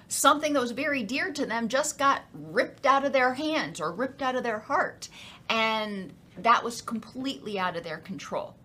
Something 0.08 0.54
that 0.54 0.62
was 0.62 0.72
very 0.72 1.04
dear 1.04 1.32
to 1.34 1.46
them 1.46 1.68
just 1.68 1.98
got 1.98 2.24
ripped 2.34 2.86
out 2.86 3.06
of 3.06 3.14
their 3.14 3.34
hands 3.34 3.80
or 3.80 3.92
ripped 3.92 4.22
out 4.22 4.36
of 4.36 4.44
their 4.44 4.60
heart. 4.60 5.10
And 5.50 6.14
that 6.44 6.64
was 6.64 6.82
completely 6.82 7.60
out 7.60 7.76
of 7.76 7.84
their 7.84 7.98
control. 7.98 8.56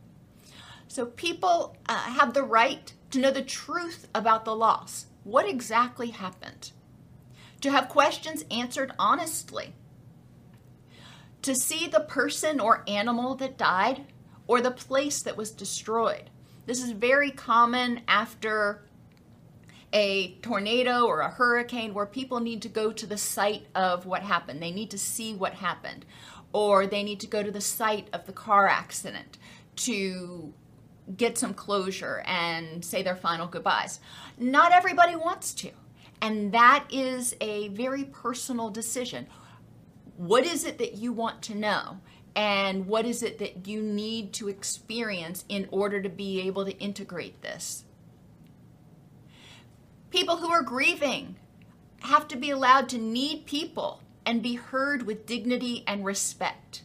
So 0.88 1.06
people 1.06 1.76
uh, 1.88 1.95
have 1.95 2.35
the 2.35 2.42
right 2.42 2.92
to 3.11 3.18
know 3.18 3.30
the 3.30 3.42
truth 3.42 4.09
about 4.14 4.45
the 4.45 4.54
loss. 4.54 5.06
What 5.25 5.49
exactly 5.49 6.11
happened? 6.11 6.71
To 7.62 7.71
have 7.71 7.88
questions 7.88 8.45
answered 8.50 8.92
honestly 8.99 9.75
to 11.42 11.54
see 11.54 11.87
the 11.87 12.00
person 12.00 12.61
or 12.61 12.85
animal 12.88 13.35
that 13.37 13.56
died 13.56 14.04
or 14.47 14.61
the 14.61 14.71
place 14.71 15.23
that 15.23 15.37
was 15.37 15.50
destroyed. 15.50 16.30
This 16.66 16.83
is 16.83 16.90
very 16.90 17.30
common 17.30 18.00
after 18.09 18.83
a 19.92 20.35
tornado 20.42 21.06
or 21.06 21.21
a 21.21 21.30
hurricane 21.30 21.95
where 21.95 22.06
people 22.06 22.40
need 22.40 22.62
to 22.62 22.68
go 22.68 22.92
to 22.92 23.06
the 23.06 23.16
site 23.16 23.66
of 23.75 24.06
what 24.06 24.23
happened. 24.23 24.61
They 24.61 24.73
need 24.73 24.90
to 24.90 24.99
see 24.99 25.35
what 25.35 25.54
happened, 25.54 26.04
or 26.53 26.87
they 26.87 27.03
need 27.03 27.21
to 27.21 27.26
go 27.26 27.43
to 27.43 27.50
the 27.50 27.61
site 27.61 28.09
of 28.12 28.26
the 28.26 28.33
car 28.33 28.67
accident 28.67 29.38
to 29.76 30.53
get 31.17 31.38
some 31.38 31.55
closure 31.55 32.23
and 32.26 32.85
say 32.85 33.03
their 33.03 33.17
final 33.17 33.47
goodbyes. 33.47 34.00
Not 34.38 34.73
everybody 34.73 35.15
wants 35.15 35.55
to, 35.55 35.71
and 36.21 36.53
that 36.53 36.87
is 36.91 37.37
a 37.41 37.69
very 37.69 38.05
personal 38.05 38.71
decision 38.71 39.26
what 40.17 40.47
is 40.47 40.65
it 40.65 40.79
that 40.79 40.95
you 40.95 41.12
want 41.12 41.43
to 41.43 41.55
know 41.55 41.99
and 42.35 42.87
what 42.87 43.07
is 43.07 43.23
it 43.23 43.38
that 43.38 43.67
you 43.67 43.83
need 43.83 44.33
to 44.35 44.49
experience 44.49 45.45
in 45.49 45.69
order 45.71 46.03
to 46.03 46.09
be 46.09 46.41
able 46.43 46.65
to 46.65 46.76
integrate 46.79 47.41
this 47.43 47.85
people 50.11 50.38
who 50.38 50.50
are 50.50 50.62
grieving 50.62 51.37
have 52.00 52.26
to 52.29 52.37
be 52.37 52.50
allowed 52.50 52.88
to 52.88 52.99
need 52.99 53.45
people 53.47 54.00
and 54.26 54.42
be 54.42 54.56
heard 54.56 55.04
with 55.06 55.25
dignity 55.25 55.85
and 55.87 56.04
respect 56.04 56.83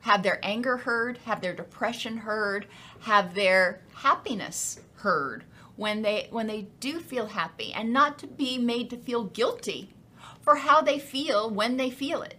have 0.00 0.22
their 0.22 0.38
anger 0.42 0.78
heard 0.78 1.18
have 1.24 1.40
their 1.40 1.54
depression 1.54 2.18
heard 2.18 2.66
have 3.00 3.34
their 3.34 3.82
happiness 3.96 4.80
heard 4.98 5.44
when 5.76 6.02
they 6.02 6.28
when 6.30 6.46
they 6.46 6.68
do 6.80 7.00
feel 7.00 7.26
happy 7.26 7.72
and 7.72 7.92
not 7.92 8.18
to 8.18 8.26
be 8.26 8.56
made 8.56 8.88
to 8.88 8.96
feel 8.96 9.24
guilty 9.24 9.92
for 10.40 10.56
how 10.56 10.80
they 10.80 10.98
feel 10.98 11.50
when 11.50 11.76
they 11.76 11.90
feel 11.90 12.22
it. 12.22 12.36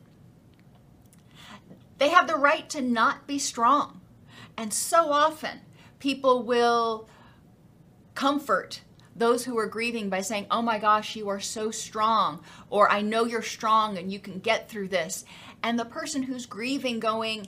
They 1.98 2.10
have 2.10 2.28
the 2.28 2.38
right 2.38 2.70
to 2.70 2.82
not 2.82 3.28
be 3.28 3.38
strong. 3.38 4.00
And 4.56 4.74
so 4.74 5.12
often, 5.12 5.60
people 6.00 6.44
will 6.44 7.10
comfort 8.16 8.82
those 9.18 9.44
who 9.44 9.58
are 9.58 9.68
grieving 9.68 10.10
by 10.10 10.22
saying, 10.22 10.48
Oh 10.52 10.62
my 10.62 10.80
gosh, 10.80 11.16
you 11.16 11.30
are 11.30 11.40
so 11.40 11.72
strong, 11.72 12.42
or 12.70 12.90
I 12.92 13.02
know 13.02 13.26
you're 13.26 13.42
strong 13.42 13.98
and 13.98 14.12
you 14.12 14.20
can 14.20 14.40
get 14.40 14.70
through 14.70 14.90
this. 14.90 15.26
And 15.64 15.78
the 15.78 15.86
person 15.86 16.24
who's 16.24 16.46
grieving 16.46 17.00
going, 17.00 17.48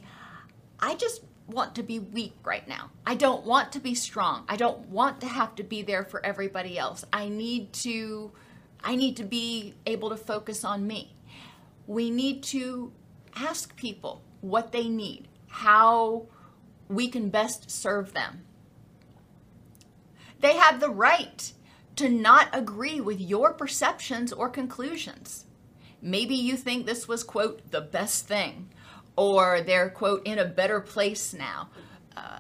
I 0.79 0.95
just 0.95 1.23
want 1.47 1.75
to 1.75 1.83
be 1.83 1.99
weak 1.99 2.35
right 2.43 2.67
now. 2.67 2.91
I 3.05 3.15
don't 3.15 3.45
want 3.45 3.71
to 3.73 3.79
be 3.79 3.95
strong. 3.95 4.45
I 4.47 4.55
don't 4.55 4.87
want 4.89 5.21
to 5.21 5.27
have 5.27 5.55
to 5.55 5.63
be 5.63 5.81
there 5.81 6.03
for 6.03 6.23
everybody 6.25 6.77
else. 6.77 7.05
I 7.11 7.29
need 7.29 7.73
to 7.73 8.31
I 8.83 8.95
need 8.95 9.17
to 9.17 9.23
be 9.23 9.73
able 9.85 10.09
to 10.09 10.17
focus 10.17 10.63
on 10.63 10.87
me. 10.87 11.15
We 11.85 12.11
need 12.11 12.43
to 12.43 12.93
ask 13.35 13.75
people 13.75 14.21
what 14.41 14.71
they 14.71 14.87
need, 14.87 15.27
how 15.47 16.27
we 16.87 17.09
can 17.09 17.29
best 17.29 17.69
serve 17.69 18.13
them. 18.13 18.43
They 20.39 20.55
have 20.55 20.79
the 20.79 20.89
right 20.89 21.51
to 21.99 22.09
not 22.09 22.47
agree 22.53 23.01
with 23.01 23.19
your 23.19 23.53
perceptions 23.53 24.31
or 24.31 24.49
conclusions. 24.49 25.45
Maybe 26.01 26.33
you 26.33 26.55
think 26.55 26.85
this 26.85 27.09
was, 27.09 27.25
quote, 27.25 27.71
the 27.71 27.81
best 27.81 28.25
thing, 28.25 28.69
or 29.17 29.59
they're, 29.59 29.89
quote, 29.89 30.25
in 30.25 30.39
a 30.39 30.45
better 30.45 30.79
place 30.79 31.33
now. 31.33 31.69
Uh, 32.15 32.39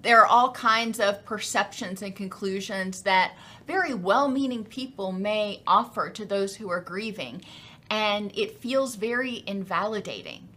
there 0.00 0.22
are 0.22 0.26
all 0.26 0.52
kinds 0.52 1.00
of 1.00 1.22
perceptions 1.26 2.00
and 2.00 2.16
conclusions 2.16 3.02
that 3.02 3.32
very 3.66 3.92
well 3.92 4.28
meaning 4.28 4.64
people 4.64 5.12
may 5.12 5.62
offer 5.66 6.08
to 6.08 6.24
those 6.24 6.56
who 6.56 6.70
are 6.70 6.80
grieving. 6.80 7.42
And 7.90 8.32
it 8.34 8.58
feels 8.58 8.94
very 8.94 9.44
invalidating 9.46 10.48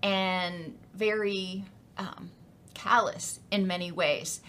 and 0.00 0.78
very 0.94 1.64
um, 1.98 2.30
callous 2.74 3.40
in 3.50 3.66
many 3.66 3.90
ways. 3.90 4.40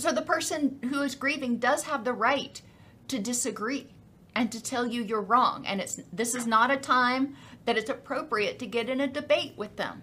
So 0.00 0.12
the 0.12 0.22
person 0.22 0.78
who 0.88 1.02
is 1.02 1.14
grieving 1.14 1.58
does 1.58 1.82
have 1.82 2.04
the 2.04 2.14
right 2.14 2.62
to 3.08 3.18
disagree 3.18 3.88
and 4.34 4.50
to 4.50 4.62
tell 4.62 4.86
you 4.86 5.02
you're 5.02 5.20
wrong. 5.20 5.66
And 5.66 5.78
it's 5.78 6.00
this 6.10 6.34
is 6.34 6.46
not 6.46 6.70
a 6.70 6.78
time 6.78 7.36
that 7.66 7.76
it's 7.76 7.90
appropriate 7.90 8.58
to 8.60 8.66
get 8.66 8.88
in 8.88 9.02
a 9.02 9.06
debate 9.06 9.52
with 9.58 9.76
them. 9.76 10.00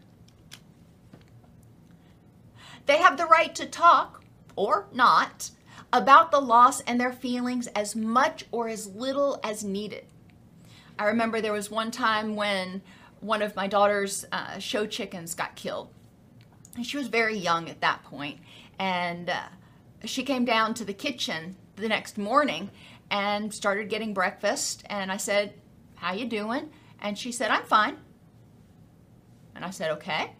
They 2.85 2.97
have 2.97 3.17
the 3.17 3.25
right 3.25 3.55
to 3.55 3.65
talk 3.65 4.23
or 4.55 4.87
not 4.93 5.49
about 5.91 6.29
the 6.29 6.41
loss 6.41 6.79
and 6.81 7.01
their 7.01 7.11
feelings 7.11 7.65
as 7.67 7.95
much 7.95 8.45
or 8.51 8.67
as 8.67 8.85
little 8.85 9.39
as 9.43 9.63
needed. 9.63 10.05
I 10.99 11.05
remember 11.05 11.41
there 11.41 11.53
was 11.53 11.71
one 11.71 11.89
time 11.89 12.35
when 12.35 12.83
one 13.19 13.41
of 13.41 13.55
my 13.55 13.65
daughter's 13.65 14.27
uh, 14.31 14.59
show 14.59 14.85
chickens 14.85 15.33
got 15.33 15.55
killed. 15.55 15.89
And 16.75 16.85
she 16.85 16.97
was 16.97 17.07
very 17.07 17.35
young 17.35 17.67
at 17.67 17.81
that 17.81 18.03
point, 18.03 18.39
and 18.77 19.31
uh, 19.31 19.47
she 20.05 20.23
came 20.23 20.45
down 20.45 20.73
to 20.75 20.85
the 20.85 20.93
kitchen 20.93 21.55
the 21.75 21.87
next 21.87 22.17
morning 22.17 22.69
and 23.09 23.53
started 23.53 23.89
getting 23.89 24.13
breakfast 24.13 24.83
and 24.89 25.11
I 25.11 25.17
said, 25.17 25.53
"How 25.95 26.13
you 26.13 26.25
doing?" 26.25 26.69
And 26.99 27.17
she 27.17 27.31
said, 27.31 27.51
"I'm 27.51 27.63
fine." 27.63 27.97
And 29.55 29.63
I 29.65 29.69
said, 29.69 29.91
"Okay." 29.91 30.35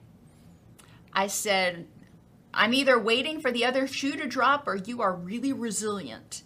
I 1.14 1.28
said, 1.28 1.88
"I'm 2.54 2.74
either 2.74 3.00
waiting 3.00 3.42
for 3.42 3.52
the 3.52 3.66
other 3.66 3.88
shoe 3.88 4.16
to 4.18 4.28
drop 4.28 4.68
or 4.68 4.76
you 4.76 5.02
are 5.02 5.14
really 5.14 5.54
resilient." 5.54 6.44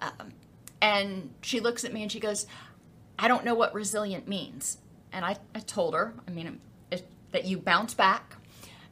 Um, 0.00 0.32
and 0.80 1.34
she 1.42 1.60
looks 1.60 1.84
at 1.84 1.92
me 1.92 2.02
and 2.02 2.12
she 2.12 2.20
goes, 2.20 2.46
"I 3.18 3.28
don't 3.28 3.44
know 3.44 3.54
what 3.54 3.74
resilient 3.74 4.28
means." 4.28 4.78
And 5.12 5.24
I, 5.24 5.36
I 5.54 5.60
told 5.60 5.94
her, 5.94 6.12
I 6.26 6.32
mean, 6.32 6.60
it, 6.90 7.06
that 7.30 7.44
you 7.44 7.58
bounce 7.58 7.94
back 7.94 8.36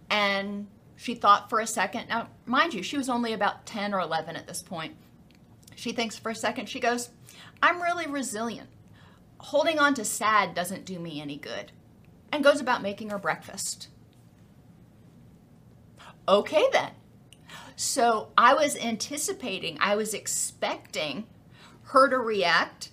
and 0.09 0.69
she 1.02 1.16
thought 1.16 1.50
for 1.50 1.59
a 1.59 1.66
second. 1.66 2.09
Now, 2.09 2.28
mind 2.47 2.75
you, 2.75 2.82
she 2.85 2.97
was 2.97 3.09
only 3.09 3.32
about 3.32 3.66
10 3.66 3.92
or 3.92 3.99
11 3.99 4.37
at 4.37 4.47
this 4.47 4.62
point. 4.62 4.94
She 5.75 5.90
thinks 5.90 6.16
for 6.16 6.30
a 6.30 6.35
second. 6.35 6.68
She 6.68 6.78
goes, 6.78 7.11
I'm 7.61 7.82
really 7.82 8.06
resilient. 8.06 8.68
Holding 9.38 9.80
on 9.80 9.94
to 9.94 10.04
sad 10.04 10.54
doesn't 10.54 10.85
do 10.85 11.00
me 11.00 11.21
any 11.21 11.37
good. 11.37 11.73
And 12.30 12.44
goes 12.44 12.61
about 12.61 12.82
making 12.82 13.11
her 13.11 13.18
breakfast. 13.18 13.88
Okay, 16.29 16.66
then. 16.72 16.92
So 17.74 18.29
I 18.38 18.55
was 18.55 18.77
anticipating, 18.77 19.79
I 19.81 19.96
was 19.96 20.14
expecting 20.14 21.27
her 21.87 22.09
to 22.09 22.18
react 22.18 22.90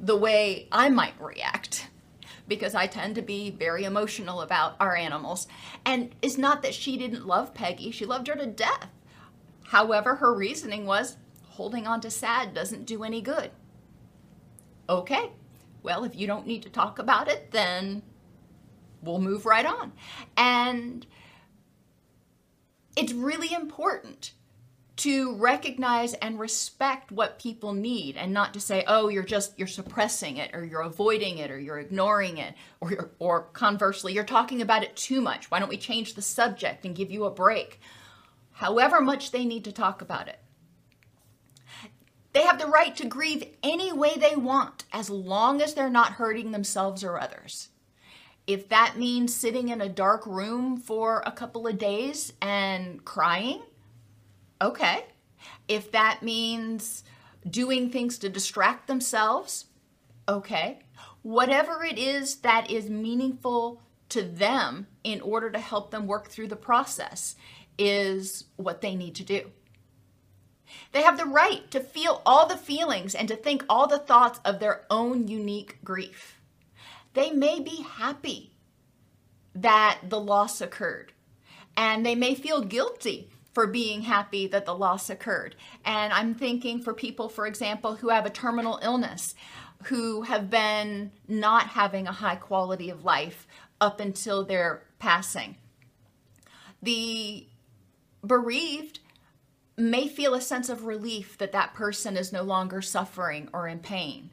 the 0.00 0.16
way 0.16 0.68
I 0.72 0.88
might 0.88 1.20
react 1.20 1.88
because 2.48 2.74
I 2.74 2.86
tend 2.86 3.14
to 3.16 3.22
be 3.22 3.50
very 3.50 3.84
emotional 3.84 4.40
about 4.40 4.76
our 4.80 4.94
animals. 4.96 5.46
And 5.84 6.14
it's 6.22 6.38
not 6.38 6.62
that 6.62 6.74
she 6.74 6.96
didn't 6.96 7.26
love 7.26 7.54
Peggy, 7.54 7.90
she 7.90 8.04
loved 8.04 8.28
her 8.28 8.36
to 8.36 8.46
death. 8.46 8.88
However, 9.64 10.16
her 10.16 10.34
reasoning 10.34 10.86
was 10.86 11.16
holding 11.44 11.86
on 11.86 12.00
to 12.02 12.10
sad 12.10 12.54
doesn't 12.54 12.86
do 12.86 13.02
any 13.02 13.20
good. 13.20 13.50
Okay, 14.88 15.32
well, 15.82 16.04
if 16.04 16.14
you 16.14 16.26
don't 16.26 16.46
need 16.46 16.62
to 16.62 16.70
talk 16.70 16.98
about 16.98 17.28
it, 17.28 17.50
then 17.50 18.02
we'll 19.02 19.20
move 19.20 19.46
right 19.46 19.66
on. 19.66 19.92
And 20.36 21.06
it's 22.96 23.12
really 23.12 23.52
important 23.52 24.32
to 24.96 25.34
recognize 25.34 26.14
and 26.14 26.38
respect 26.38 27.12
what 27.12 27.38
people 27.38 27.74
need 27.74 28.16
and 28.16 28.32
not 28.32 28.54
to 28.54 28.60
say 28.60 28.82
oh 28.86 29.08
you're 29.08 29.22
just 29.22 29.58
you're 29.58 29.68
suppressing 29.68 30.38
it 30.38 30.54
or 30.54 30.64
you're 30.64 30.80
avoiding 30.80 31.38
it 31.38 31.50
or 31.50 31.58
you're 31.58 31.78
ignoring 31.78 32.38
it 32.38 32.54
or 32.80 33.10
or 33.18 33.42
conversely 33.52 34.14
you're 34.14 34.24
talking 34.24 34.62
about 34.62 34.82
it 34.82 34.96
too 34.96 35.20
much. 35.20 35.50
Why 35.50 35.58
don't 35.58 35.68
we 35.68 35.76
change 35.76 36.14
the 36.14 36.22
subject 36.22 36.84
and 36.84 36.96
give 36.96 37.10
you 37.10 37.24
a 37.24 37.30
break? 37.30 37.80
However 38.52 39.00
much 39.00 39.32
they 39.32 39.44
need 39.44 39.64
to 39.64 39.72
talk 39.72 40.00
about 40.00 40.28
it. 40.28 40.38
They 42.32 42.42
have 42.42 42.58
the 42.58 42.66
right 42.66 42.94
to 42.96 43.06
grieve 43.06 43.44
any 43.62 43.92
way 43.92 44.14
they 44.16 44.36
want 44.36 44.84
as 44.92 45.08
long 45.08 45.62
as 45.62 45.74
they're 45.74 45.88
not 45.88 46.12
hurting 46.12 46.52
themselves 46.52 47.02
or 47.02 47.18
others. 47.18 47.68
If 48.46 48.68
that 48.68 48.98
means 48.98 49.34
sitting 49.34 49.70
in 49.70 49.80
a 49.80 49.88
dark 49.88 50.26
room 50.26 50.76
for 50.76 51.22
a 51.26 51.32
couple 51.32 51.66
of 51.66 51.78
days 51.78 52.32
and 52.40 53.04
crying 53.04 53.62
Okay. 54.60 55.04
If 55.68 55.92
that 55.92 56.22
means 56.22 57.04
doing 57.48 57.90
things 57.90 58.18
to 58.18 58.28
distract 58.28 58.86
themselves, 58.86 59.66
okay. 60.28 60.80
Whatever 61.22 61.84
it 61.84 61.98
is 61.98 62.36
that 62.36 62.70
is 62.70 62.88
meaningful 62.88 63.82
to 64.08 64.22
them 64.22 64.86
in 65.04 65.20
order 65.20 65.50
to 65.50 65.58
help 65.58 65.90
them 65.90 66.06
work 66.06 66.28
through 66.28 66.48
the 66.48 66.56
process 66.56 67.36
is 67.78 68.44
what 68.56 68.80
they 68.80 68.94
need 68.94 69.14
to 69.16 69.24
do. 69.24 69.50
They 70.92 71.02
have 71.02 71.18
the 71.18 71.26
right 71.26 71.70
to 71.70 71.80
feel 71.80 72.22
all 72.24 72.46
the 72.46 72.56
feelings 72.56 73.14
and 73.14 73.28
to 73.28 73.36
think 73.36 73.64
all 73.68 73.86
the 73.86 73.98
thoughts 73.98 74.40
of 74.44 74.58
their 74.58 74.84
own 74.90 75.28
unique 75.28 75.78
grief. 75.84 76.40
They 77.14 77.30
may 77.30 77.60
be 77.60 77.82
happy 77.82 78.52
that 79.54 80.00
the 80.08 80.20
loss 80.20 80.60
occurred, 80.60 81.12
and 81.76 82.04
they 82.04 82.14
may 82.14 82.34
feel 82.34 82.62
guilty 82.62 83.30
for 83.56 83.66
being 83.66 84.02
happy 84.02 84.46
that 84.46 84.66
the 84.66 84.74
loss 84.74 85.08
occurred. 85.08 85.56
And 85.82 86.12
I'm 86.12 86.34
thinking 86.34 86.78
for 86.78 86.92
people, 86.92 87.30
for 87.30 87.46
example, 87.46 87.96
who 87.96 88.10
have 88.10 88.26
a 88.26 88.30
terminal 88.30 88.78
illness, 88.82 89.34
who 89.84 90.20
have 90.24 90.50
been 90.50 91.10
not 91.26 91.68
having 91.68 92.06
a 92.06 92.12
high 92.12 92.36
quality 92.36 92.90
of 92.90 93.02
life 93.02 93.46
up 93.80 93.98
until 93.98 94.44
their 94.44 94.82
passing. 94.98 95.56
The 96.82 97.46
bereaved 98.22 99.00
may 99.78 100.06
feel 100.06 100.34
a 100.34 100.40
sense 100.42 100.68
of 100.68 100.84
relief 100.84 101.38
that 101.38 101.52
that 101.52 101.72
person 101.72 102.18
is 102.18 102.34
no 102.34 102.42
longer 102.42 102.82
suffering 102.82 103.48
or 103.54 103.68
in 103.68 103.78
pain. 103.78 104.28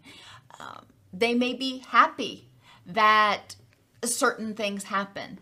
Um, 0.60 0.88
they 1.14 1.34
may 1.34 1.54
be 1.54 1.78
happy 1.88 2.50
that 2.86 3.56
certain 4.04 4.54
things 4.54 4.84
happen, 4.84 5.40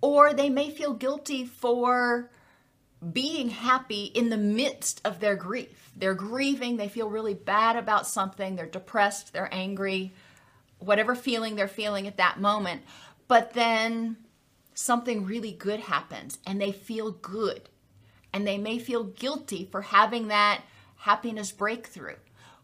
or 0.00 0.32
they 0.32 0.48
may 0.48 0.70
feel 0.70 0.94
guilty 0.94 1.44
for 1.44 2.30
being 3.12 3.50
happy 3.50 4.04
in 4.04 4.28
the 4.28 4.36
midst 4.36 5.00
of 5.04 5.20
their 5.20 5.36
grief. 5.36 5.92
They're 5.96 6.14
grieving, 6.14 6.76
they 6.76 6.88
feel 6.88 7.08
really 7.08 7.34
bad 7.34 7.76
about 7.76 8.06
something, 8.06 8.56
they're 8.56 8.66
depressed, 8.66 9.32
they're 9.32 9.52
angry, 9.52 10.14
whatever 10.78 11.14
feeling 11.14 11.56
they're 11.56 11.68
feeling 11.68 12.06
at 12.06 12.16
that 12.16 12.40
moment. 12.40 12.82
But 13.28 13.52
then 13.52 14.16
something 14.74 15.24
really 15.24 15.52
good 15.52 15.80
happens 15.80 16.38
and 16.46 16.60
they 16.60 16.72
feel 16.72 17.10
good. 17.10 17.68
And 18.32 18.46
they 18.46 18.58
may 18.58 18.78
feel 18.78 19.04
guilty 19.04 19.68
for 19.70 19.82
having 19.82 20.28
that 20.28 20.62
happiness 20.96 21.52
breakthrough. 21.52 22.16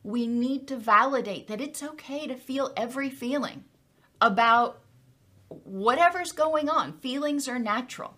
We 0.02 0.26
need 0.26 0.68
to 0.68 0.76
validate 0.76 1.48
that 1.48 1.60
it's 1.60 1.82
okay 1.82 2.26
to 2.26 2.36
feel 2.36 2.72
every 2.76 3.08
feeling 3.08 3.64
about 4.20 4.80
whatever's 5.48 6.32
going 6.32 6.68
on. 6.68 6.98
Feelings 6.98 7.48
are 7.48 7.58
natural. 7.58 8.16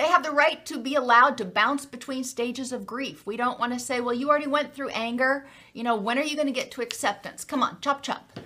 They 0.00 0.08
have 0.08 0.22
the 0.22 0.30
right 0.30 0.64
to 0.64 0.78
be 0.78 0.94
allowed 0.94 1.36
to 1.36 1.44
bounce 1.44 1.84
between 1.84 2.24
stages 2.24 2.72
of 2.72 2.86
grief. 2.86 3.26
We 3.26 3.36
don't 3.36 3.60
want 3.60 3.74
to 3.74 3.78
say, 3.78 4.00
well, 4.00 4.14
you 4.14 4.30
already 4.30 4.46
went 4.46 4.72
through 4.72 4.88
anger. 4.88 5.46
You 5.74 5.82
know, 5.82 5.94
when 5.94 6.18
are 6.18 6.22
you 6.22 6.36
going 6.36 6.46
to 6.46 6.54
get 6.54 6.70
to 6.70 6.80
acceptance? 6.80 7.44
Come 7.44 7.62
on, 7.62 7.82
chop, 7.82 8.02
chop. 8.02 8.40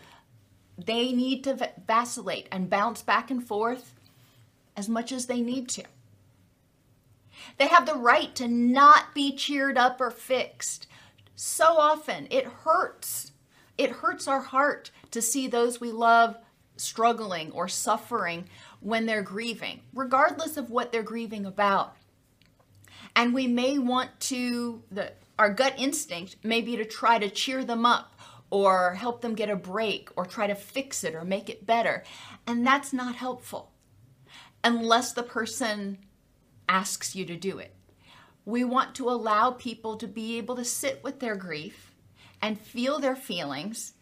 They 0.77 1.13
need 1.13 1.45
to 1.45 1.71
vacillate 1.87 2.49
and 2.51 2.69
bounce 2.69 3.03
back 3.03 3.31
and 3.31 3.41
forth 3.41 3.95
as 4.77 4.89
much 4.89 5.13
as 5.13 5.27
they 5.27 5.41
need 5.41 5.69
to. 5.69 5.85
They 7.59 7.69
have 7.69 7.87
the 7.87 7.95
right 7.95 8.35
to 8.35 8.49
not 8.49 9.15
be 9.15 9.31
cheered 9.37 9.79
up 9.79 10.01
or 10.01 10.11
fixed. 10.11 10.89
So 11.37 11.79
often 11.79 12.27
it 12.31 12.47
hurts. 12.47 13.31
It 13.79 13.91
hurts 13.91 14.27
our 14.27 14.41
heart 14.41 14.91
to 15.13 15.23
see 15.23 15.47
those 15.47 15.81
we 15.81 15.93
love 15.93 16.37
struggling 16.77 17.53
or 17.53 17.69
suffering 17.69 18.49
when 18.85 19.07
they're 19.07 19.23
grieving, 19.23 19.81
regardless 19.95 20.59
of 20.59 20.71
what 20.71 20.93
they're 20.93 21.03
grieving 21.03 21.47
about. 21.47 21.97
And 23.17 23.33
we 23.33 23.47
may 23.47 23.79
want 23.79 24.11
to, 24.21 24.83
the, 24.91 25.13
our 25.39 25.49
gut 25.49 25.75
instinct 25.79 26.37
may 26.43 26.61
be 26.61 26.77
to 26.77 26.85
try 26.85 27.19
to 27.19 27.31
cheer 27.31 27.65
them 27.65 27.87
up 27.87 28.21
or 28.51 28.93
help 28.95 29.23
them 29.23 29.35
get 29.35 29.49
a 29.49 29.57
break 29.57 30.11
or 30.17 30.27
try 30.27 30.47
to 30.47 30.55
fix 30.55 31.03
it 31.03 31.15
or 31.15 31.25
make 31.25 31.49
it 31.49 31.65
better. 31.65 32.05
And 32.47 32.67
that's 32.67 32.93
not 32.93 33.15
helpful 33.15 33.73
unless 34.63 35.13
the 35.13 35.23
person 35.23 35.99
asks 36.69 37.17
you 37.17 37.25
to 37.25 37.37
do 37.37 37.59
it. 37.59 37.75
We 38.45 38.65
want 38.65 38.95
to 38.97 39.09
allow 39.09 39.53
people 39.53 39.97
to 39.97 40.07
be 40.07 40.37
able 40.37 40.57
to 40.57 40.65
sit 40.65 41.03
with 41.03 41.21
their 41.21 41.37
grief 41.37 41.95
and 42.43 42.61
feel 42.61 42.99
their 42.99 43.17
feelings 43.17 43.95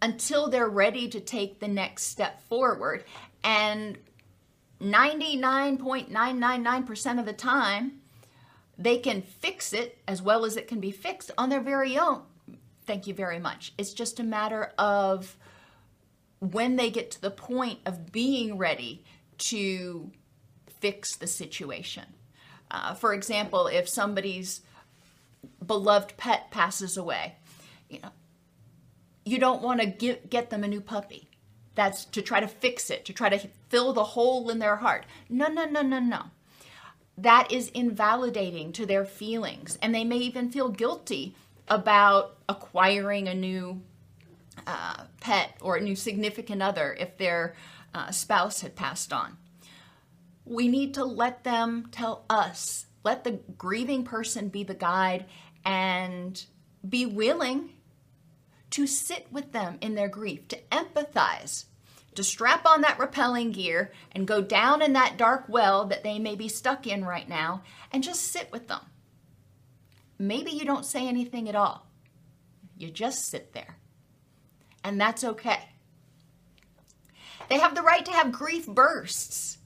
until 0.00 0.48
they're 0.48 0.68
ready 0.68 1.08
to 1.08 1.20
take 1.20 1.60
the 1.60 1.68
next 1.68 2.04
step 2.04 2.40
forward. 2.48 3.04
And 3.46 3.96
99.999% 4.82 7.18
of 7.20 7.24
the 7.24 7.32
time, 7.32 8.00
they 8.76 8.98
can 8.98 9.22
fix 9.22 9.72
it 9.72 10.02
as 10.08 10.20
well 10.20 10.44
as 10.44 10.56
it 10.56 10.66
can 10.66 10.80
be 10.80 10.90
fixed 10.90 11.30
on 11.38 11.48
their 11.48 11.60
very 11.60 11.96
own. 11.96 12.22
Thank 12.86 13.06
you 13.06 13.14
very 13.14 13.38
much. 13.38 13.72
It's 13.78 13.94
just 13.94 14.18
a 14.18 14.24
matter 14.24 14.72
of 14.76 15.36
when 16.40 16.74
they 16.76 16.90
get 16.90 17.12
to 17.12 17.22
the 17.22 17.30
point 17.30 17.78
of 17.86 18.10
being 18.10 18.58
ready 18.58 19.04
to 19.38 20.10
fix 20.80 21.14
the 21.16 21.28
situation. 21.28 22.04
Uh, 22.70 22.94
for 22.94 23.14
example, 23.14 23.66
if 23.68 23.88
somebody's 23.88 24.62
beloved 25.64 26.16
pet 26.16 26.50
passes 26.50 26.96
away, 26.96 27.36
you 27.88 28.00
know, 28.00 28.10
you 29.24 29.38
don't 29.38 29.62
want 29.62 29.80
to 29.80 29.86
get, 29.86 30.30
get 30.30 30.50
them 30.50 30.64
a 30.64 30.68
new 30.68 30.80
puppy. 30.80 31.28
That's 31.76 32.04
to 32.06 32.22
try 32.22 32.40
to 32.40 32.48
fix 32.48 32.90
it, 32.90 33.04
to 33.04 33.12
try 33.12 33.28
to 33.28 33.48
fill 33.68 33.92
the 33.92 34.02
hole 34.02 34.50
in 34.50 34.58
their 34.58 34.76
heart. 34.76 35.06
No, 35.28 35.46
no, 35.46 35.66
no, 35.66 35.82
no, 35.82 36.00
no. 36.00 36.22
That 37.16 37.52
is 37.52 37.68
invalidating 37.68 38.72
to 38.72 38.84
their 38.84 39.04
feelings, 39.04 39.78
and 39.80 39.94
they 39.94 40.04
may 40.04 40.18
even 40.18 40.50
feel 40.50 40.68
guilty 40.70 41.34
about 41.68 42.36
acquiring 42.48 43.28
a 43.28 43.34
new 43.34 43.82
uh, 44.66 45.04
pet 45.20 45.56
or 45.60 45.76
a 45.76 45.80
new 45.80 45.96
significant 45.96 46.62
other 46.62 46.96
if 46.98 47.16
their 47.18 47.54
uh, 47.94 48.10
spouse 48.10 48.62
had 48.62 48.74
passed 48.74 49.12
on. 49.12 49.36
We 50.44 50.68
need 50.68 50.94
to 50.94 51.04
let 51.04 51.44
them 51.44 51.88
tell 51.90 52.24
us, 52.30 52.86
let 53.04 53.24
the 53.24 53.40
grieving 53.58 54.04
person 54.04 54.48
be 54.48 54.62
the 54.62 54.74
guide 54.74 55.26
and 55.64 56.42
be 56.88 57.04
willing 57.04 57.70
to 58.76 58.86
sit 58.86 59.26
with 59.32 59.52
them 59.52 59.78
in 59.80 59.94
their 59.94 60.06
grief, 60.06 60.46
to 60.48 60.58
empathize, 60.70 61.64
to 62.14 62.22
strap 62.22 62.66
on 62.66 62.82
that 62.82 62.98
repelling 62.98 63.50
gear 63.50 63.90
and 64.12 64.26
go 64.26 64.42
down 64.42 64.82
in 64.82 64.92
that 64.92 65.16
dark 65.16 65.46
well 65.48 65.86
that 65.86 66.02
they 66.02 66.18
may 66.18 66.34
be 66.34 66.46
stuck 66.46 66.86
in 66.86 67.02
right 67.02 67.26
now 67.26 67.62
and 67.90 68.02
just 68.02 68.30
sit 68.30 68.52
with 68.52 68.68
them. 68.68 68.82
Maybe 70.18 70.50
you 70.50 70.66
don't 70.66 70.84
say 70.84 71.08
anything 71.08 71.48
at 71.48 71.54
all. 71.54 71.86
You 72.76 72.90
just 72.90 73.24
sit 73.24 73.54
there. 73.54 73.78
And 74.84 75.00
that's 75.00 75.24
okay. 75.24 75.70
They 77.48 77.58
have 77.58 77.74
the 77.74 77.80
right 77.80 78.04
to 78.04 78.12
have 78.12 78.30
grief 78.30 78.66
bursts. 78.66 79.56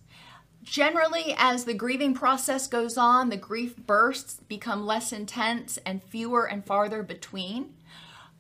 Generally, 0.63 1.35
as 1.37 1.65
the 1.65 1.75
grieving 1.75 2.15
process 2.15 2.69
goes 2.69 2.97
on, 2.97 3.29
the 3.29 3.37
grief 3.37 3.77
bursts 3.77 4.39
become 4.47 4.87
less 4.87 5.13
intense 5.13 5.81
and 5.85 6.01
fewer 6.01 6.45
and 6.45 6.65
farther 6.65 7.03
between, 7.03 7.75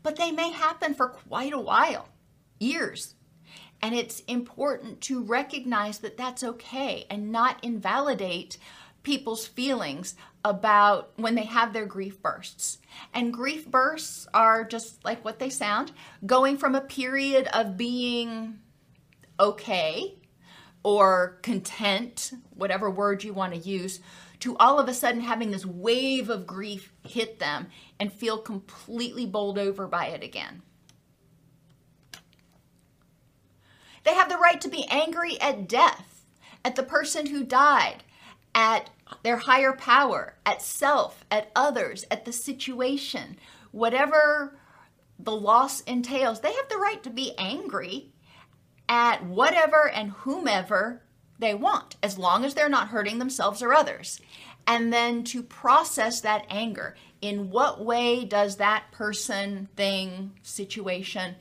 but 0.02 0.16
they 0.16 0.30
may 0.30 0.50
happen 0.50 0.94
for 0.94 1.08
quite 1.08 1.52
a 1.52 1.60
while, 1.60 2.08
years. 2.58 3.14
And 3.82 3.94
it's 3.94 4.20
important 4.20 5.00
to 5.02 5.22
recognize 5.22 5.98
that 5.98 6.16
that's 6.16 6.44
okay 6.44 7.06
and 7.08 7.32
not 7.32 7.62
invalidate 7.64 8.58
people's 9.02 9.46
feelings 9.46 10.14
about 10.44 11.12
when 11.16 11.34
they 11.34 11.44
have 11.44 11.72
their 11.72 11.86
grief 11.86 12.20
bursts. 12.22 12.78
And 13.14 13.32
grief 13.32 13.66
bursts 13.66 14.26
are 14.34 14.64
just 14.64 15.04
like 15.04 15.24
what 15.24 15.38
they 15.38 15.50
sound 15.50 15.92
going 16.24 16.58
from 16.58 16.74
a 16.74 16.80
period 16.80 17.48
of 17.54 17.76
being 17.76 18.58
okay 19.38 20.16
or 20.82 21.38
content, 21.42 22.32
whatever 22.54 22.90
word 22.90 23.24
you 23.24 23.32
want 23.32 23.54
to 23.54 23.58
use, 23.58 24.00
to 24.40 24.56
all 24.56 24.78
of 24.78 24.88
a 24.88 24.94
sudden 24.94 25.20
having 25.20 25.50
this 25.50 25.66
wave 25.66 26.30
of 26.30 26.46
grief 26.46 26.92
hit 27.06 27.38
them 27.38 27.68
and 27.98 28.12
feel 28.12 28.38
completely 28.38 29.26
bowled 29.26 29.58
over 29.58 29.86
by 29.86 30.06
it 30.06 30.22
again. 30.22 30.62
They 34.04 34.14
have 34.14 34.30
the 34.30 34.38
right 34.38 34.60
to 34.62 34.68
be 34.68 34.86
angry 34.88 35.40
at 35.40 35.68
death, 35.68 36.24
at 36.64 36.74
the 36.74 36.82
person 36.82 37.26
who 37.26 37.44
died, 37.44 38.02
at 38.54 38.90
their 39.22 39.36
higher 39.36 39.72
power, 39.72 40.36
at 40.46 40.62
self, 40.62 41.24
at 41.30 41.50
others, 41.54 42.04
at 42.10 42.24
the 42.24 42.32
situation, 42.32 43.38
whatever 43.72 44.58
the 45.18 45.36
loss 45.36 45.82
entails. 45.82 46.40
They 46.40 46.52
have 46.52 46.68
the 46.68 46.78
right 46.78 47.02
to 47.02 47.10
be 47.10 47.34
angry 47.36 48.12
at 48.88 49.24
whatever 49.24 49.88
and 49.88 50.10
whomever 50.10 51.02
they 51.40 51.54
want, 51.54 51.96
as 52.02 52.18
long 52.18 52.44
as 52.44 52.54
they're 52.54 52.68
not 52.68 52.88
hurting 52.88 53.18
themselves 53.18 53.62
or 53.62 53.72
others. 53.72 54.20
And 54.66 54.92
then 54.92 55.24
to 55.24 55.42
process 55.42 56.20
that 56.20 56.46
anger. 56.48 56.94
In 57.20 57.50
what 57.50 57.84
way 57.84 58.24
does 58.24 58.56
that 58.56 58.84
person, 58.92 59.68
thing, 59.76 60.32
situation 60.42 61.34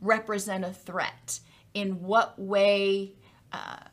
represent 0.00 0.64
a 0.64 0.72
threat? 0.72 1.40
In 1.74 2.02
what 2.02 2.38
way 2.38 3.12
uh, 3.52 3.84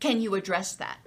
can 0.00 0.20
you 0.20 0.34
address 0.34 0.74
that? 0.74 0.98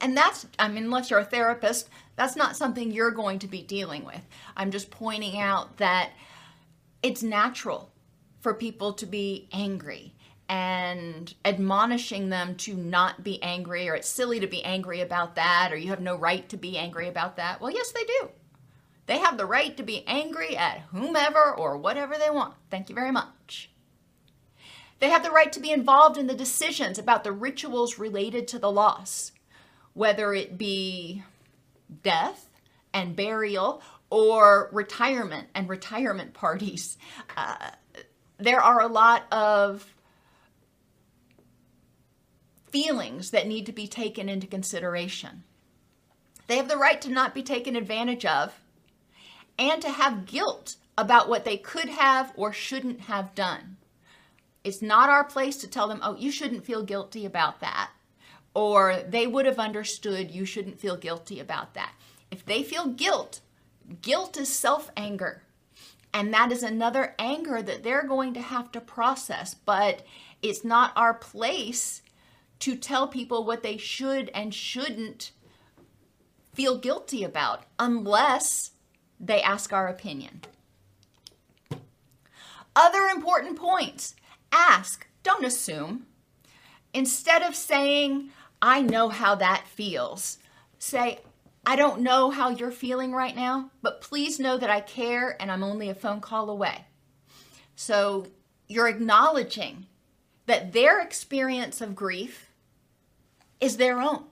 And 0.00 0.16
that's, 0.16 0.46
I 0.58 0.68
mean, 0.68 0.84
unless 0.84 1.10
you're 1.10 1.20
a 1.20 1.24
therapist, 1.24 1.88
that's 2.16 2.36
not 2.36 2.56
something 2.56 2.90
you're 2.90 3.10
going 3.10 3.38
to 3.40 3.46
be 3.46 3.62
dealing 3.62 4.04
with. 4.04 4.22
I'm 4.56 4.70
just 4.70 4.90
pointing 4.90 5.38
out 5.38 5.76
that 5.76 6.10
it's 7.02 7.22
natural 7.22 7.90
for 8.40 8.54
people 8.54 8.92
to 8.94 9.06
be 9.06 9.48
angry 9.52 10.14
and 10.50 11.32
admonishing 11.44 12.28
them 12.28 12.56
to 12.56 12.74
not 12.74 13.22
be 13.22 13.40
angry 13.40 13.88
or 13.88 13.94
it's 13.94 14.08
silly 14.08 14.40
to 14.40 14.48
be 14.48 14.64
angry 14.64 15.00
about 15.00 15.36
that 15.36 15.70
or 15.72 15.76
you 15.76 15.90
have 15.90 16.00
no 16.00 16.16
right 16.16 16.48
to 16.48 16.56
be 16.56 16.76
angry 16.76 17.06
about 17.06 17.36
that. 17.36 17.60
Well, 17.60 17.70
yes, 17.70 17.92
they 17.92 18.02
do. 18.02 18.30
They 19.06 19.18
have 19.18 19.38
the 19.38 19.46
right 19.46 19.76
to 19.76 19.84
be 19.84 20.04
angry 20.08 20.56
at 20.56 20.80
whomever 20.90 21.54
or 21.54 21.76
whatever 21.76 22.16
they 22.18 22.30
want. 22.30 22.54
Thank 22.68 22.88
you 22.88 22.96
very 22.96 23.12
much. 23.12 23.70
They 24.98 25.10
have 25.10 25.22
the 25.22 25.30
right 25.30 25.52
to 25.52 25.60
be 25.60 25.70
involved 25.70 26.18
in 26.18 26.26
the 26.26 26.34
decisions 26.34 26.98
about 26.98 27.22
the 27.22 27.32
rituals 27.32 27.96
related 27.96 28.48
to 28.48 28.58
the 28.58 28.72
loss, 28.72 29.30
whether 29.94 30.34
it 30.34 30.58
be 30.58 31.22
death 32.02 32.50
and 32.92 33.14
burial 33.14 33.82
or 34.10 34.68
retirement 34.72 35.46
and 35.54 35.68
retirement 35.68 36.34
parties. 36.34 36.98
Uh, 37.36 37.70
there 38.38 38.60
are 38.60 38.80
a 38.80 38.88
lot 38.88 39.26
of 39.30 39.94
feelings 42.70 43.30
that 43.30 43.46
need 43.46 43.66
to 43.66 43.72
be 43.72 43.86
taken 43.86 44.28
into 44.28 44.46
consideration. 44.46 45.44
They 46.46 46.56
have 46.56 46.68
the 46.68 46.76
right 46.76 47.00
to 47.02 47.10
not 47.10 47.34
be 47.34 47.42
taken 47.42 47.76
advantage 47.76 48.24
of 48.24 48.60
and 49.58 49.80
to 49.82 49.90
have 49.90 50.26
guilt 50.26 50.76
about 50.96 51.28
what 51.28 51.44
they 51.44 51.56
could 51.56 51.88
have 51.88 52.32
or 52.36 52.52
shouldn't 52.52 53.02
have 53.02 53.34
done. 53.34 53.76
It's 54.64 54.82
not 54.82 55.08
our 55.08 55.24
place 55.24 55.56
to 55.58 55.68
tell 55.68 55.88
them, 55.88 56.00
oh, 56.02 56.16
you 56.16 56.30
shouldn't 56.30 56.64
feel 56.64 56.82
guilty 56.82 57.24
about 57.24 57.60
that. 57.60 57.90
Or 58.54 59.02
they 59.08 59.26
would 59.26 59.46
have 59.46 59.58
understood 59.58 60.30
you 60.30 60.44
shouldn't 60.44 60.80
feel 60.80 60.96
guilty 60.96 61.40
about 61.40 61.74
that. 61.74 61.92
If 62.30 62.44
they 62.44 62.62
feel 62.62 62.88
guilt, 62.88 63.40
guilt 64.02 64.36
is 64.36 64.48
self 64.48 64.90
anger. 64.96 65.42
And 66.12 66.34
that 66.34 66.50
is 66.50 66.62
another 66.62 67.14
anger 67.18 67.62
that 67.62 67.82
they're 67.82 68.06
going 68.06 68.34
to 68.34 68.40
have 68.40 68.72
to 68.72 68.80
process. 68.80 69.54
But 69.54 70.02
it's 70.42 70.64
not 70.64 70.92
our 70.96 71.14
place 71.14 72.02
to 72.60 72.76
tell 72.76 73.08
people 73.08 73.44
what 73.44 73.62
they 73.62 73.76
should 73.76 74.30
and 74.34 74.54
shouldn't 74.54 75.32
feel 76.52 76.78
guilty 76.78 77.24
about 77.24 77.64
unless 77.78 78.72
they 79.18 79.42
ask 79.42 79.72
our 79.72 79.88
opinion. 79.88 80.42
Other 82.76 83.08
important 83.08 83.56
points 83.58 84.14
ask, 84.52 85.06
don't 85.22 85.44
assume. 85.44 86.06
Instead 86.92 87.42
of 87.42 87.54
saying, 87.54 88.30
I 88.62 88.82
know 88.82 89.08
how 89.08 89.34
that 89.36 89.66
feels, 89.66 90.38
say, 90.78 91.20
I 91.64 91.76
don't 91.76 92.00
know 92.00 92.30
how 92.30 92.50
you're 92.50 92.70
feeling 92.70 93.12
right 93.12 93.36
now, 93.36 93.70
but 93.82 94.00
please 94.00 94.40
know 94.40 94.56
that 94.56 94.70
I 94.70 94.80
care 94.80 95.36
and 95.40 95.50
I'm 95.50 95.62
only 95.62 95.88
a 95.88 95.94
phone 95.94 96.20
call 96.20 96.48
away. 96.48 96.86
So 97.74 98.26
you're 98.66 98.88
acknowledging 98.88 99.86
that 100.46 100.72
their 100.72 101.00
experience 101.00 101.80
of 101.80 101.94
grief 101.94 102.49
is 103.60 103.76
their 103.76 104.00
own. 104.00 104.24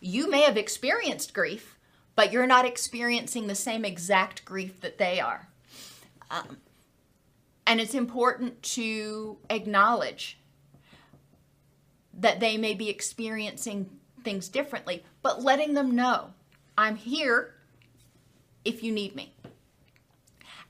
You 0.00 0.30
may 0.30 0.42
have 0.42 0.56
experienced 0.56 1.34
grief, 1.34 1.78
but 2.14 2.32
you're 2.32 2.46
not 2.46 2.64
experiencing 2.64 3.46
the 3.46 3.54
same 3.54 3.84
exact 3.84 4.44
grief 4.44 4.80
that 4.80 4.98
they 4.98 5.20
are. 5.20 5.48
Um, 6.30 6.58
and 7.66 7.80
it's 7.80 7.94
important 7.94 8.62
to 8.62 9.38
acknowledge 9.48 10.38
that 12.14 12.40
they 12.40 12.56
may 12.56 12.74
be 12.74 12.88
experiencing 12.88 13.88
things 14.22 14.48
differently, 14.48 15.04
but 15.22 15.42
letting 15.42 15.74
them 15.74 15.94
know 15.94 16.32
I'm 16.76 16.96
here 16.96 17.54
if 18.64 18.82
you 18.82 18.92
need 18.92 19.14
me. 19.14 19.34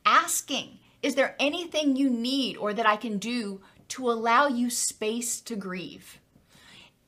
Asking, 0.04 0.78
is 1.02 1.14
there 1.14 1.36
anything 1.38 1.96
you 1.96 2.10
need 2.10 2.56
or 2.56 2.72
that 2.72 2.86
I 2.86 2.96
can 2.96 3.18
do 3.18 3.60
to 3.88 4.10
allow 4.10 4.46
you 4.46 4.70
space 4.70 5.40
to 5.42 5.56
grieve? 5.56 6.20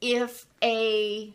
If 0.00 0.46
a 0.62 1.34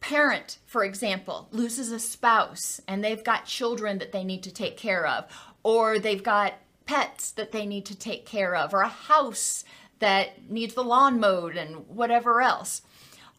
parent, 0.00 0.58
for 0.66 0.84
example, 0.84 1.48
loses 1.52 1.92
a 1.92 1.98
spouse 1.98 2.80
and 2.88 3.04
they've 3.04 3.22
got 3.22 3.44
children 3.44 3.98
that 3.98 4.12
they 4.12 4.24
need 4.24 4.42
to 4.42 4.52
take 4.52 4.76
care 4.76 5.06
of, 5.06 5.26
or 5.62 5.98
they've 5.98 6.22
got 6.22 6.54
pets 6.86 7.30
that 7.32 7.52
they 7.52 7.66
need 7.66 7.84
to 7.86 7.96
take 7.96 8.26
care 8.26 8.56
of, 8.56 8.74
or 8.74 8.80
a 8.80 8.88
house 8.88 9.64
that 10.00 10.50
needs 10.50 10.74
the 10.74 10.82
lawn 10.82 11.20
mowed 11.20 11.56
and 11.56 11.86
whatever 11.88 12.40
else. 12.40 12.82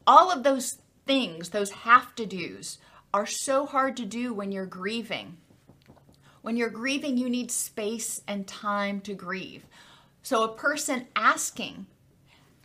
All 0.08 0.32
of 0.32 0.44
those 0.44 0.78
things, 1.06 1.50
those 1.50 1.72
have 1.72 2.16
to 2.16 2.26
do's, 2.26 2.78
are 3.14 3.26
so 3.26 3.66
hard 3.66 3.98
to 3.98 4.06
do 4.06 4.34
when 4.34 4.52
you're 4.52 4.66
grieving. 4.66 5.38
When 6.42 6.56
you're 6.56 6.70
grieving, 6.70 7.18
you 7.18 7.30
need 7.30 7.52
space 7.52 8.22
and 8.28 8.48
time 8.48 9.02
to 9.02 9.14
grieve. 9.14 9.66
So, 10.24 10.44
a 10.44 10.56
person 10.56 11.08
asking, 11.16 11.88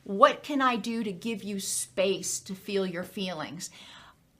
What 0.06 0.44
can 0.44 0.62
I 0.62 0.76
do 0.76 1.02
to 1.02 1.10
give 1.10 1.42
you 1.42 1.58
space 1.58 2.38
to 2.40 2.54
feel 2.54 2.86
your 2.86 3.02
feelings? 3.02 3.70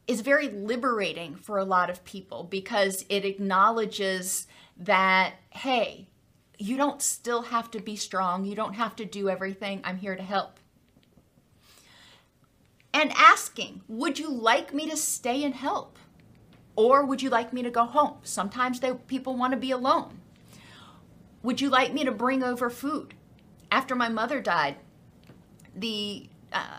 is 0.07 0.21
very 0.21 0.49
liberating 0.49 1.35
for 1.35 1.59
a 1.59 1.65
lot 1.65 1.91
of 1.91 2.05
people 2.05 2.45
because 2.45 3.05
it 3.09 3.25
acknowledges 3.25 4.47
that, 4.77 5.35
hey, 5.51 6.07
you 6.59 6.77
don't 6.77 7.03
still 7.03 7.43
have 7.43 7.71
to 7.73 7.81
be 7.81 7.97
strong. 7.97 8.45
You 8.45 8.55
don't 8.55 8.75
have 8.75 8.95
to 8.97 9.05
do 9.05 9.29
everything. 9.29 9.81
I'm 9.85 9.97
here 9.99 10.17
to 10.17 10.23
help. 10.23 10.61
And 12.95 13.13
asking, 13.17 13.83
would 13.89 14.19
you 14.19 14.31
like 14.31 14.73
me 14.73 14.89
to 14.89 14.97
stay 14.97 15.45
and 15.45 15.55
help? 15.55 15.99
Or 16.77 17.05
would 17.05 17.21
you 17.21 17.31
like 17.31 17.53
me 17.53 17.63
to 17.63 17.71
go 17.71 17.85
home? 17.85 18.19
Sometimes 18.23 18.81
they, 18.81 18.93
people 18.93 19.37
want 19.37 19.53
to 19.53 19.59
be 19.59 19.71
alone. 19.71 20.21
Would 21.43 21.61
you 21.61 21.69
like 21.69 21.93
me 21.93 22.05
to 22.05 22.13
bring 22.13 22.43
over 22.43 22.71
food? 22.71 23.15
After 23.71 23.95
my 23.95 24.09
mother 24.09 24.41
died, 24.41 24.77
the 25.77 26.29
uh, 26.53 26.79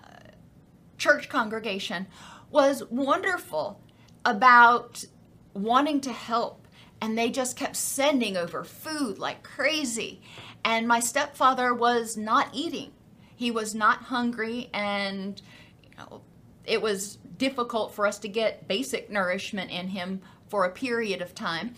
church 0.98 1.30
congregation 1.30 2.08
was 2.50 2.84
wonderful 2.90 3.80
about 4.26 5.06
wanting 5.54 6.02
to 6.02 6.12
help 6.12 6.68
and 7.02 7.18
they 7.18 7.30
just 7.30 7.56
kept 7.56 7.76
sending 7.76 8.36
over 8.38 8.64
food 8.64 9.20
like 9.20 9.44
crazy. 9.44 10.22
And 10.64 10.88
my 10.88 11.00
stepfather 11.00 11.74
was 11.74 12.18
not 12.18 12.50
eating. 12.54 12.92
He 13.36 13.52
was 13.52 13.76
not 13.76 14.04
hungry, 14.04 14.70
and 14.74 15.40
you 15.84 15.90
know, 15.98 16.22
it 16.66 16.82
was 16.82 17.18
difficult 17.38 17.94
for 17.94 18.08
us 18.08 18.18
to 18.20 18.28
get 18.28 18.68
basic 18.68 19.12
nourishment 19.12 19.70
in 19.70 19.90
him 19.90 20.22
for 20.50 20.66
a 20.66 20.72
period 20.72 21.22
of 21.22 21.36
time. 21.36 21.76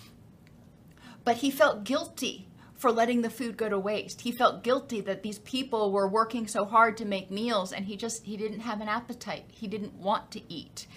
But 1.25 1.38
he 1.38 1.51
felt 1.51 1.84
guilty 1.84 2.47
for 2.79 2.93
letting 2.93 3.21
the 3.21 3.29
food 3.29 3.57
go 3.57 3.67
to 3.67 3.77
waste. 3.77 4.21
He 4.21 4.31
felt 4.31 4.63
guilty 4.63 5.01
that 5.01 5.21
these 5.21 5.39
people 5.39 5.91
were 5.91 6.07
working 6.07 6.47
so 6.47 6.63
hard 6.63 6.95
to 6.97 7.05
make 7.05 7.29
meals 7.29 7.73
and 7.73 7.85
he 7.85 7.97
just 7.97 8.23
he 8.23 8.37
didn't 8.37 8.61
have 8.61 8.79
an 8.79 8.87
appetite. 8.87 9.43
He 9.49 9.67
didn't 9.67 9.95
want 9.95 10.31
to 10.31 10.41
eat. 10.51 10.87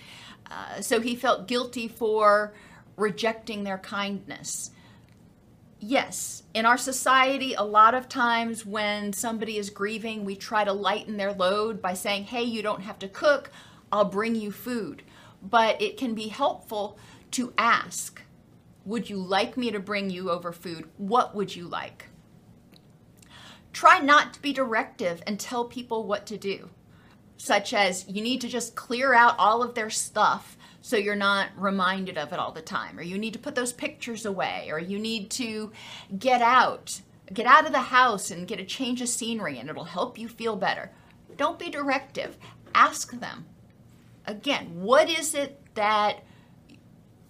Uh, 0.48 0.80
so 0.80 1.00
he 1.00 1.16
felt 1.16 1.48
guilty 1.48 1.88
for 1.88 2.54
rejecting 2.96 3.64
their 3.64 3.78
kindness. 3.78 4.70
Yes, 5.80 6.44
in 6.54 6.66
our 6.66 6.78
society, 6.78 7.54
a 7.54 7.64
lot 7.64 7.94
of 7.94 8.08
times 8.08 8.64
when 8.64 9.12
somebody 9.12 9.58
is 9.58 9.68
grieving, 9.68 10.24
we 10.24 10.36
try 10.36 10.62
to 10.62 10.72
lighten 10.72 11.16
their 11.16 11.32
load 11.32 11.82
by 11.82 11.94
saying, 11.94 12.24
hey, 12.24 12.44
you 12.44 12.62
don't 12.62 12.82
have 12.82 13.00
to 13.00 13.08
cook, 13.08 13.50
I'll 13.90 14.04
bring 14.04 14.36
you 14.36 14.52
food. 14.52 15.02
But 15.42 15.82
it 15.82 15.96
can 15.96 16.14
be 16.14 16.28
helpful 16.28 16.96
to 17.32 17.52
ask, 17.58 18.21
would 18.84 19.08
you 19.08 19.16
like 19.16 19.56
me 19.56 19.70
to 19.70 19.78
bring 19.78 20.10
you 20.10 20.30
over 20.30 20.52
food? 20.52 20.88
What 20.96 21.34
would 21.34 21.54
you 21.54 21.66
like? 21.68 22.06
Try 23.72 24.00
not 24.00 24.34
to 24.34 24.42
be 24.42 24.52
directive 24.52 25.22
and 25.26 25.38
tell 25.38 25.64
people 25.64 26.04
what 26.04 26.26
to 26.26 26.36
do, 26.36 26.70
such 27.36 27.72
as 27.72 28.08
you 28.08 28.22
need 28.22 28.40
to 28.42 28.48
just 28.48 28.74
clear 28.74 29.14
out 29.14 29.34
all 29.38 29.62
of 29.62 29.74
their 29.74 29.90
stuff 29.90 30.56
so 30.82 30.96
you're 30.96 31.14
not 31.14 31.48
reminded 31.56 32.18
of 32.18 32.32
it 32.32 32.38
all 32.38 32.52
the 32.52 32.60
time 32.60 32.98
or 32.98 33.02
you 33.02 33.16
need 33.16 33.32
to 33.32 33.38
put 33.38 33.54
those 33.54 33.72
pictures 33.72 34.26
away 34.26 34.68
or 34.70 34.78
you 34.78 34.98
need 34.98 35.30
to 35.30 35.70
get 36.18 36.42
out 36.42 37.00
get 37.32 37.46
out 37.46 37.64
of 37.64 37.72
the 37.72 37.78
house 37.78 38.30
and 38.30 38.48
get 38.48 38.60
a 38.60 38.64
change 38.64 39.00
of 39.00 39.08
scenery 39.08 39.58
and 39.58 39.70
it'll 39.70 39.84
help 39.84 40.18
you 40.18 40.28
feel 40.28 40.56
better 40.56 40.90
don't 41.36 41.58
be 41.58 41.70
directive 41.70 42.36
ask 42.74 43.12
them 43.12 43.46
again 44.26 44.82
what 44.82 45.08
is 45.08 45.34
it 45.34 45.60
that 45.74 46.24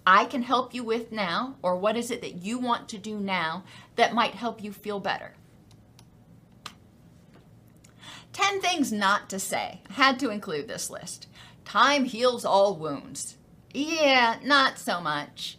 I 0.07 0.25
can 0.25 0.43
help 0.43 0.75
you 0.75 0.83
with 0.83 1.13
now, 1.13 1.57
or 1.63 1.77
what 1.77 1.97
is 1.97 2.11
it 2.11 2.21
that 2.23 2.43
you 2.43 2.59
want 2.59 2.89
to 2.89 2.99
do 2.99 3.19
now 3.19 3.65
that 3.97 4.15
might 4.15 4.35
help 4.35 4.63
you 4.63 4.73
feel 4.73 5.01
better? 5.01 5.35
10 8.33 8.61
things 8.61 8.91
not 8.91 9.29
to 9.31 9.39
say. 9.39 9.81
Had 9.91 10.19
to 10.21 10.31
include 10.31 10.67
this 10.67 10.91
list. 10.91 11.29
Time 11.65 12.05
heals 12.05 12.45
all 12.45 12.77
wounds. 12.77 13.37
Yeah, 13.73 14.39
not 14.43 14.79
so 14.79 15.01
much. 15.01 15.59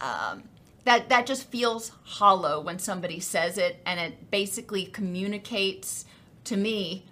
Um, 0.00 0.44
that 0.84 1.08
that 1.08 1.26
just 1.26 1.48
feels 1.50 1.92
hollow 2.04 2.60
when 2.60 2.78
somebody 2.78 3.20
says 3.20 3.58
it, 3.58 3.80
and 3.84 4.00
it 4.00 4.30
basically 4.30 4.86
communicates 4.86 6.04
to 6.44 6.56
me, 6.56 7.06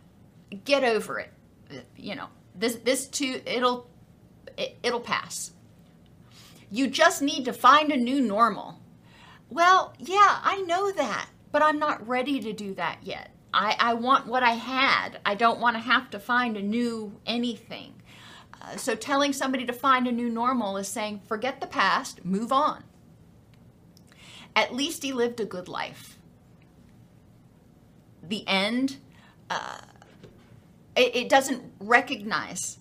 get 0.65 0.85
over 0.85 1.19
it. 1.19 1.33
You 1.97 2.17
know, 2.17 2.29
this 2.55 2.77
this 2.77 3.07
too 3.07 3.41
it'll 3.45 3.89
it, 4.57 4.79
it'll 4.83 5.01
pass. 5.01 5.53
You 6.71 6.87
just 6.89 7.23
need 7.23 7.45
to 7.47 7.53
find 7.53 7.91
a 7.91 7.97
new 7.97 8.21
normal. 8.21 8.81
Well, 9.51 9.95
yeah, 9.99 10.41
I 10.43 10.63
know 10.63 10.93
that, 10.93 11.29
but 11.51 11.63
I'm 11.63 11.79
not 11.79 12.07
ready 12.07 12.41
to 12.41 12.53
do 12.53 12.75
that 12.75 12.99
yet. 13.03 13.35
I, 13.53 13.77
I 13.79 13.95
want 13.95 14.27
what 14.27 14.43
I 14.43 14.53
had. 14.53 15.21
I 15.25 15.35
don't 15.35 15.61
want 15.61 15.77
to 15.77 15.81
have 15.81 16.11
to 16.11 16.19
find 16.19 16.57
a 16.57 16.63
new 16.63 17.19
anything. 17.25 17.95
Uh, 18.61 18.77
so 18.77 18.95
telling 18.95 19.33
somebody 19.33 19.65
to 19.65 19.73
find 19.73 20.07
a 20.07 20.13
new 20.13 20.29
normal 20.29 20.77
is 20.77 20.89
saying, 20.89 21.23
forget 21.27 21.61
the 21.61 21.67
past, 21.67 22.25
move 22.25 22.53
on. 22.53 22.85
At 24.55 24.75
least 24.75 25.03
he 25.03 25.13
lived 25.13 25.41
a 25.41 25.45
good 25.45 25.69
life. 25.69 26.19
The 28.23 28.47
end, 28.47 28.99
uh, 29.49 29.81
it, 30.97 31.17
it 31.17 31.29
doesn't 31.29 31.63
recognize 31.81 32.79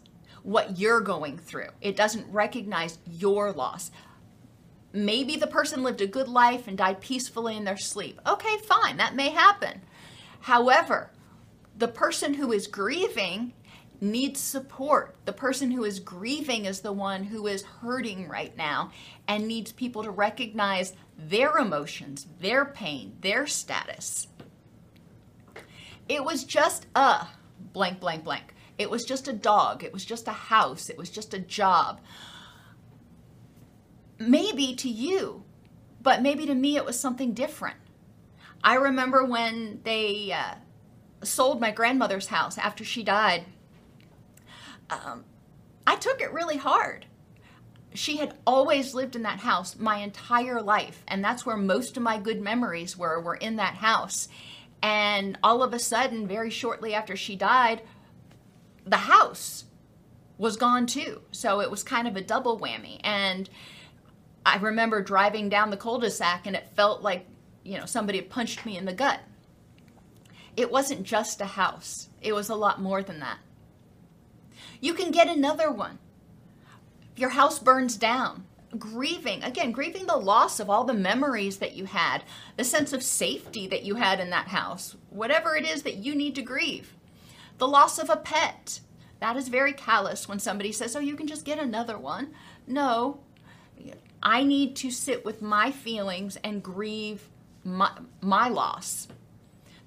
what 0.48 0.80
you're 0.80 1.02
going 1.02 1.38
through. 1.38 1.68
It 1.82 1.98
doesn't 1.98 2.32
recognize 2.32 3.00
your 3.06 3.52
loss. 3.52 3.92
Maybe 4.94 5.36
the 5.36 5.46
person 5.46 5.84
lived 5.84 6.00
a 6.00 6.08
good 6.08 6.30
life 6.30 6.70
and 6.70 6.78
died 6.78 7.02
peacefully 7.02 7.58
in 7.58 7.66
their 7.66 7.76
sleep. 7.76 8.22
Okay, 8.26 8.58
fine, 8.60 8.96
that 8.96 9.14
may 9.14 9.28
happen. 9.28 9.82
However, 10.40 11.12
the 11.78 11.90
person 11.90 12.36
who 12.36 12.54
is 12.54 12.66
grieving 12.66 13.52
needs 14.00 14.40
support. 14.40 15.16
The 15.26 15.34
person 15.34 15.70
who 15.70 15.84
is 15.84 16.00
grieving 16.00 16.64
is 16.64 16.80
the 16.80 16.94
one 16.94 17.24
who 17.26 17.46
is 17.46 17.64
hurting 17.64 18.30
right 18.30 18.56
now 18.56 18.92
and 19.28 19.50
needs 19.50 19.74
people 19.74 20.02
to 20.04 20.12
recognize 20.12 20.94
their 21.18 21.58
emotions, 21.58 22.26
their 22.40 22.64
pain, 22.64 23.18
their 23.20 23.48
status. 23.48 24.30
It 26.08 26.24
was 26.24 26.46
just 26.46 26.86
a 26.96 27.28
blank, 27.74 28.00
blank, 28.00 28.24
blank. 28.24 28.54
It 28.78 28.90
was 28.90 29.06
just 29.06 29.28
a 29.28 29.34
dog. 29.34 29.84
It 29.84 29.94
was 29.94 30.06
just 30.06 30.28
a 30.28 30.32
house. 30.32 30.90
It 30.90 30.98
was 30.98 31.10
just 31.10 31.34
a 31.34 31.40
job. 31.40 32.00
Maybe 34.20 34.76
to 34.76 34.90
you, 34.90 35.44
but 36.02 36.22
maybe 36.22 36.46
to 36.46 36.56
me 36.56 36.76
it 36.76 36.86
was 36.86 37.00
something 37.00 37.34
different. 37.34 37.78
I 38.63 38.76
remember 38.76 39.24
when 39.24 39.82
they 39.84 40.32
uh, 40.32 40.56
sold 41.24 41.62
my 41.62 41.72
grandmother's 41.72 42.28
house 42.28 42.58
after 42.58 42.84
she 42.84 43.04
died 43.04 43.46
um, 44.90 45.26
I 45.86 45.96
took 45.96 46.22
it 46.22 46.34
really 46.34 46.58
hard. 46.58 47.06
She 47.94 48.18
had 48.18 48.38
always 48.46 48.94
lived 48.94 49.16
in 49.16 49.24
that 49.24 49.40
house 49.40 49.78
my 49.78 49.98
entire 49.98 50.62
life, 50.62 51.04
and 51.08 51.24
that's 51.24 51.46
where 51.46 51.58
most 51.58 51.98
of 51.98 52.04
my 52.04 52.20
good 52.20 52.42
memories 52.42 52.98
were, 52.98 53.20
were 53.20 53.36
in 53.36 53.56
that 53.56 53.76
house. 53.76 54.28
And 54.84 55.38
all 55.42 55.63
of 55.63 55.74
a 55.74 55.80
sudden, 55.80 56.28
very 56.28 56.50
shortly 56.50 56.94
after 56.94 57.16
she 57.16 57.36
died, 57.36 57.82
the 58.89 58.97
house 58.97 59.65
was 60.38 60.58
gone 60.58 60.86
too. 60.86 61.21
So 61.32 61.62
it 61.62 61.71
was 61.71 61.84
kind 61.84 62.08
of 62.08 62.15
a 62.15 62.21
double 62.21 62.60
whammy. 62.60 63.00
And 63.04 63.50
I 64.45 64.58
remember 64.58 65.02
driving 65.02 65.50
down 65.50 65.71
the 65.71 65.78
cul-de-sac 65.78 66.45
and 66.45 66.56
it 66.56 66.69
felt 66.76 67.02
like, 67.02 67.26
you 67.63 67.78
know, 67.78 67.86
somebody 67.86 68.21
punched 68.21 68.65
me 68.65 68.78
in 68.78 68.86
the 68.86 68.93
gut. 68.93 69.19
It 70.56 70.71
wasn't 70.71 71.04
just 71.04 71.41
a 71.41 71.45
house. 71.45 72.10
It 72.21 72.34
was 72.34 72.50
a 72.50 72.56
lot 72.56 72.82
more 72.82 73.04
than 73.04 73.19
that. 73.19 73.39
You 74.80 74.93
can 74.93 75.12
get 75.12 75.28
another 75.28 75.71
one. 75.71 76.00
your 77.17 77.30
house 77.32 77.60
burns 77.60 77.97
down. 77.97 78.45
Grieving, 78.78 79.43
again, 79.43 79.71
grieving 79.71 80.06
the 80.06 80.17
loss 80.17 80.60
of 80.60 80.69
all 80.69 80.84
the 80.84 80.93
memories 80.93 81.58
that 81.58 81.76
you 81.76 81.86
had, 81.86 82.23
the 82.58 82.63
sense 82.63 82.93
of 82.93 83.02
safety 83.02 83.65
that 83.67 83.84
you 83.84 83.95
had 83.95 84.19
in 84.19 84.30
that 84.30 84.50
house, 84.50 84.95
whatever 85.10 85.56
it 85.56 85.65
is 85.65 85.84
that 85.84 85.95
you 85.95 86.13
need 86.13 86.36
to 86.36 86.41
grieve. 86.41 86.93
The 87.58 87.67
loss 87.67 87.98
of 88.00 88.10
a 88.10 88.17
pet. 88.17 88.82
That 89.20 89.36
is 89.36 89.48
very 89.48 89.74
callous 89.74 90.28
when 90.28 90.39
somebody 90.39 90.72
says, 90.72 90.96
oh, 90.96 91.00
you 91.00 91.15
can 91.15 91.28
just 91.28 91.46
get 91.46 91.58
another 91.58 91.98
one. 91.98 92.34
No, 92.67 93.22
I 94.22 94.43
need 94.43 94.76
to 94.78 94.91
sit 94.91 95.26
with 95.26 95.41
my 95.41 95.72
feelings 95.72 96.38
and 96.43 96.62
grieve 96.62 97.30
my, 97.63 97.91
my 98.22 98.48
loss. 98.48 99.08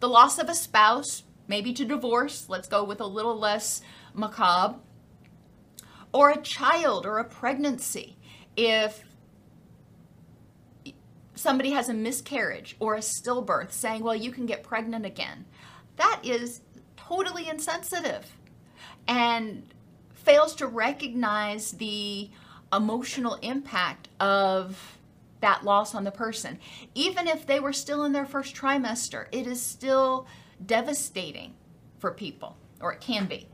The 0.01 0.09
loss 0.09 0.39
of 0.39 0.49
a 0.49 0.55
spouse, 0.55 1.23
maybe 1.47 1.73
to 1.75 1.85
divorce, 1.85 2.49
let's 2.49 2.69
go 2.69 2.83
with 2.83 3.01
a 3.01 3.07
little 3.07 3.39
less 3.39 3.83
macabre, 4.15 4.79
or 6.13 6.31
a 6.31 6.43
child 6.43 7.07
or 7.07 7.19
a 7.19 7.25
pregnancy. 7.25 8.17
If 8.57 9.05
somebody 11.35 11.71
has 11.71 11.89
a 11.89 11.95
miscarriage 11.95 12.77
or 12.81 12.95
a 12.95 13.01
stillbirth, 13.01 13.73
saying, 13.73 14.03
well, 14.03 14.17
you 14.17 14.33
can 14.33 14.47
get 14.47 14.65
pregnant 14.65 15.07
again, 15.07 15.45
that 15.97 16.21
is 16.25 16.63
totally 17.11 17.49
insensitive 17.49 18.37
and 19.09 19.75
fails 20.13 20.55
to 20.55 20.67
recognize 20.67 21.73
the 21.73 22.31
emotional 22.73 23.35
impact 23.43 24.09
of 24.21 24.97
that 25.41 25.65
loss 25.65 25.93
on 25.93 26.05
the 26.05 26.11
person. 26.13 26.57
Even 26.95 27.27
if 27.27 27.45
they 27.45 27.59
were 27.59 27.73
still 27.73 28.05
in 28.05 28.13
their 28.13 28.27
first 28.27 28.55
trimester, 28.55 29.27
it 29.33 29.45
is 29.45 29.61
still 29.61 30.29
devastating 30.65 31.53
for 31.99 32.13
people, 32.13 32.57
or 32.81 32.93
it 32.93 33.01
can 33.01 33.27
be. 33.27 33.49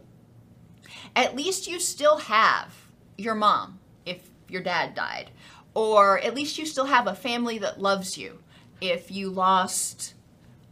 At 1.15 1.35
least 1.35 1.67
you 1.67 1.81
still 1.81 2.19
have 2.19 2.75
your 3.17 3.35
mom 3.35 3.79
if 4.05 4.29
your 4.51 4.63
dad 4.63 4.95
died, 4.95 5.31
or 5.73 6.19
at 6.21 6.35
least 6.35 6.59
you 6.59 6.67
still 6.67 6.85
have 6.85 7.07
a 7.07 7.15
family 7.15 7.57
that 7.59 7.81
loves 7.81 8.19
you 8.19 8.39
if 8.83 9.11
you 9.11 9.31
lost 9.31 10.13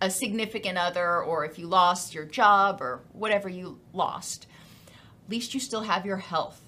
a 0.05 0.11
significant 0.11 0.77
other 0.77 1.23
or 1.23 1.45
if 1.45 1.59
you 1.59 1.67
lost 1.67 2.15
your 2.15 2.27
job 2.27 2.83
or 2.83 3.01
whatever 3.13 3.49
you 3.49 3.81
lost. 3.93 4.47
At 5.25 5.31
least 5.31 5.55
you 5.55 5.61
still 5.61 5.83
have 5.83 6.05
your 6.05 6.19
health. 6.19 6.61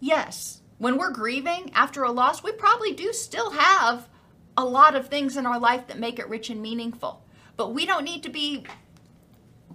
Yes, 0.00 0.60
when 0.78 0.96
we're 0.96 1.10
grieving 1.10 1.72
after 1.74 2.04
a 2.04 2.12
loss, 2.12 2.42
we 2.42 2.52
probably 2.52 2.92
do 2.92 3.12
still 3.12 3.50
have 3.50 4.08
a 4.56 4.64
lot 4.64 4.94
of 4.94 5.08
things 5.08 5.36
in 5.36 5.46
our 5.46 5.58
life 5.58 5.88
that 5.88 5.98
make 5.98 6.20
it 6.20 6.28
rich 6.28 6.48
and 6.50 6.62
meaningful. 6.62 7.24
But 7.56 7.74
we 7.74 7.84
don't 7.84 8.04
need 8.04 8.22
to 8.22 8.30
be 8.30 8.64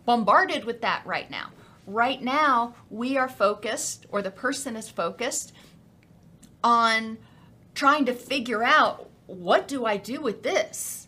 bombarded 0.05 0.63
with 0.63 0.81
that 0.81 1.05
right 1.05 1.29
now. 1.29 1.49
Right 1.85 2.21
now, 2.21 2.75
we 2.89 3.17
are 3.17 3.27
focused, 3.27 4.05
or 4.09 4.21
the 4.21 4.31
person 4.31 4.77
is 4.77 4.89
focused, 4.89 5.53
on 6.63 7.17
trying 7.75 8.05
to 8.05 8.13
figure 8.13 8.63
out 8.63 9.09
what 9.25 9.67
do 9.67 9.85
I 9.85 9.97
do 9.97 10.21
with 10.21 10.43
this? 10.43 11.02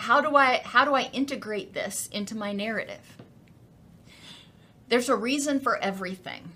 How 0.00 0.22
do 0.22 0.34
I 0.34 0.62
how 0.64 0.86
do 0.86 0.94
I 0.94 1.10
integrate 1.12 1.74
this 1.74 2.08
into 2.10 2.34
my 2.34 2.54
narrative? 2.54 3.18
There's 4.88 5.10
a 5.10 5.14
reason 5.14 5.60
for 5.60 5.76
everything. 5.76 6.52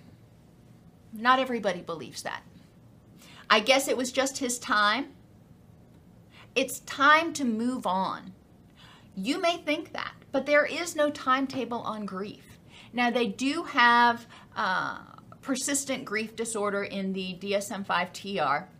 Not 1.13 1.37
everybody 1.37 1.81
believes 1.81 2.23
that. 2.23 2.41
I 3.47 3.59
guess 3.59 3.87
it 3.87 3.95
was 3.95 4.11
just 4.11 4.39
his 4.39 4.57
time. 4.57 5.11
It's 6.55 6.79
time 6.81 7.33
to 7.33 7.45
move 7.45 7.85
on. 7.85 8.33
You 9.15 9.39
may 9.39 9.57
think 9.57 9.93
that, 9.93 10.15
but 10.31 10.47
there 10.47 10.65
is 10.65 10.95
no 10.95 11.11
timetable 11.11 11.81
on 11.81 12.07
grief. 12.07 12.57
Now, 12.93 13.11
they 13.11 13.27
do 13.27 13.61
have 13.63 14.25
uh, 14.55 15.01
persistent 15.43 16.03
grief 16.03 16.35
disorder 16.35 16.83
in 16.83 17.13
the 17.13 17.37
DSM 17.39 17.85
5 17.85 18.11
TR. 18.11 18.74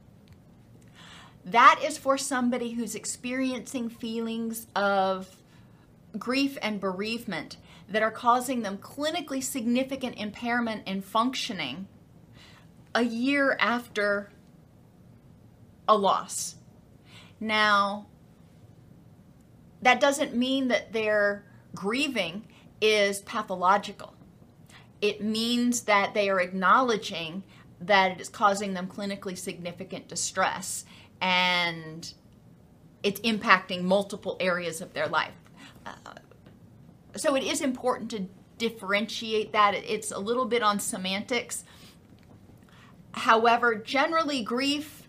That 1.46 1.80
is 1.84 1.98
for 1.98 2.18
somebody 2.18 2.72
who's 2.72 2.96
experiencing 2.96 3.90
feelings 3.90 4.66
of 4.76 5.30
grief 6.18 6.58
and 6.62 6.80
bereavement 6.80 7.58
that 7.88 8.02
are 8.02 8.12
causing 8.12 8.64
them 8.64 8.80
clinically 8.80 9.44
significant 9.44 10.18
impairment 10.18 10.88
in 10.88 11.02
functioning 11.02 11.88
a 12.96 13.04
year 13.04 13.56
after 13.60 14.32
a 15.88 15.96
loss. 15.96 16.56
Now, 17.40 18.08
that 19.84 20.00
doesn't 20.00 20.36
mean 20.36 20.70
that 20.70 20.94
their 20.94 21.46
grieving 21.76 22.48
is 22.82 23.20
pathological. 23.20 24.16
It 25.00 25.22
means 25.22 25.82
that 25.82 26.16
they 26.16 26.30
are 26.30 26.40
acknowledging 26.40 27.44
that 27.82 28.14
it 28.14 28.22
is 28.22 28.30
causing 28.30 28.74
them 28.74 28.88
clinically 28.88 29.38
significant 29.38 30.08
distress 30.08 30.86
and 31.22 32.14
it's 33.04 33.20
impacting 33.22 33.84
multiple 33.84 34.38
areas 34.40 34.82
of 34.82 34.94
their 34.94 35.08
life. 35.08 35.34
Uh, 35.86 35.92
so 37.16 37.36
it 37.36 37.44
is 37.44 37.62
important 37.62 38.10
to 38.12 38.26
differentiate 38.58 39.52
that. 39.54 39.76
It's 39.76 40.12
a 40.12 40.20
little 40.20 40.46
bit 40.46 40.64
on 40.64 40.80
semantics. 40.80 41.64
However, 43.12 43.76
generally, 43.76 44.44
grief 44.44 45.08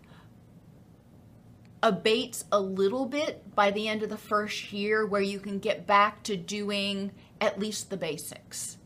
abates 1.83 2.45
a 2.51 2.61
little 2.61 3.07
bit 3.07 3.55
by 3.55 3.71
the 3.71 3.89
end 3.89 4.03
of 4.03 4.09
the 4.09 4.17
first 4.17 4.73
year 4.73 5.07
where 5.07 5.21
you 5.21 5.39
can 5.39 5.59
get 5.59 5.87
back 5.87 6.23
to 6.25 6.37
doing 6.37 7.13
at 7.41 7.59
least 7.59 7.91
the 7.91 7.97
basics. 7.97 8.79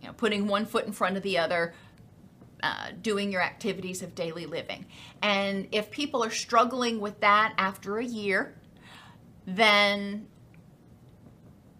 You 0.00 0.08
know, 0.08 0.14
putting 0.14 0.46
one 0.46 0.64
foot 0.66 0.86
in 0.86 0.92
front 0.92 1.16
of 1.16 1.22
the 1.22 1.38
other, 1.38 1.74
uh, 2.62 2.90
doing 3.02 3.30
your 3.30 3.42
activities 3.42 4.02
of 4.02 4.14
daily 4.14 4.46
living. 4.46 4.86
And 5.22 5.68
if 5.72 5.90
people 5.90 6.24
are 6.24 6.30
struggling 6.30 7.00
with 7.00 7.20
that 7.20 7.54
after 7.58 7.98
a 7.98 8.04
year, 8.04 8.54
then 9.46 10.26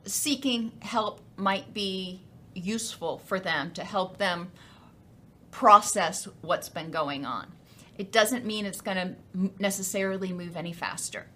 seeking 0.04 0.72
help 0.80 1.20
might 1.36 1.74
be 1.74 2.22
useful 2.54 3.18
for 3.18 3.38
them 3.38 3.70
to 3.72 3.84
help 3.84 4.18
them 4.18 4.50
process 5.50 6.28
what's 6.40 6.68
been 6.68 6.90
going 6.90 7.24
on 7.24 7.52
it 7.98 8.12
doesn't 8.12 8.46
mean 8.46 8.64
it's 8.64 8.80
going 8.80 8.96
to 8.96 9.50
necessarily 9.58 10.32
move 10.32 10.56
any 10.56 10.72
faster. 10.72 11.26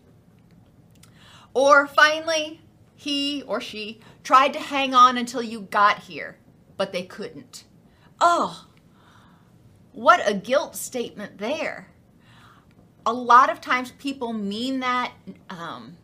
Or 1.53 1.89
finally, 1.89 2.61
he 2.95 3.43
or 3.43 3.61
she 3.61 4.01
tried 4.23 4.53
to 4.55 4.61
hang 4.61 4.95
on 4.95 5.19
until 5.19 5.43
you 5.43 5.63
got 5.63 5.99
here, 5.99 6.39
but 6.77 6.93
they 6.93 7.03
couldn't. 7.03 7.65
Oh, 8.21 8.67
what 9.93 10.21
a 10.29 10.35
guilt 10.35 10.77
statement 10.77 11.39
there. 11.39 11.89
A 13.05 13.13
lot 13.13 13.51
of 13.51 13.61
times 13.61 13.93
people 13.99 14.33
mean 14.33 14.81
that 14.81 15.13
um, 15.51 15.97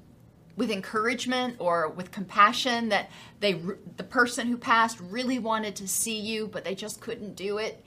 with 0.57 0.71
encouragement 0.71 1.57
or 1.59 1.89
with 1.89 2.11
compassion 2.11 2.89
that 2.89 3.11
they 3.41 3.61
the 3.97 4.03
person 4.03 4.49
who 4.49 4.57
passed 4.57 4.99
really 5.01 5.39
wanted 5.39 5.77
to 5.77 5.87
see 5.87 6.19
you 6.19 6.49
but 6.49 6.65
they 6.65 6.75
just 6.75 7.01
couldn't 7.01 7.37
do 7.37 7.59
it 7.59 7.85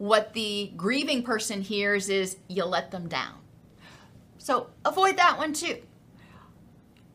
what 0.00 0.32
the 0.32 0.72
grieving 0.78 1.22
person 1.22 1.60
hears 1.60 2.08
is 2.08 2.38
you 2.48 2.64
let 2.64 2.90
them 2.90 3.06
down. 3.06 3.34
So 4.38 4.68
avoid 4.82 5.18
that 5.18 5.36
one 5.36 5.52
too. 5.52 5.76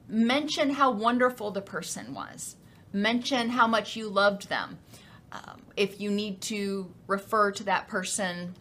Mention 0.07 0.69
how 0.69 0.91
wonderful 0.91 1.49
the 1.49 1.63
person 1.63 2.13
was. 2.13 2.57
Mention 2.93 3.49
how 3.49 3.65
much 3.65 3.95
you 3.95 4.07
loved 4.07 4.49
them. 4.49 4.77
Um, 5.35 5.61
if 5.75 5.99
you 5.99 6.11
need 6.11 6.39
to 6.41 6.93
refer 7.07 7.51
to 7.51 7.63
that 7.65 7.87
person 7.87 8.55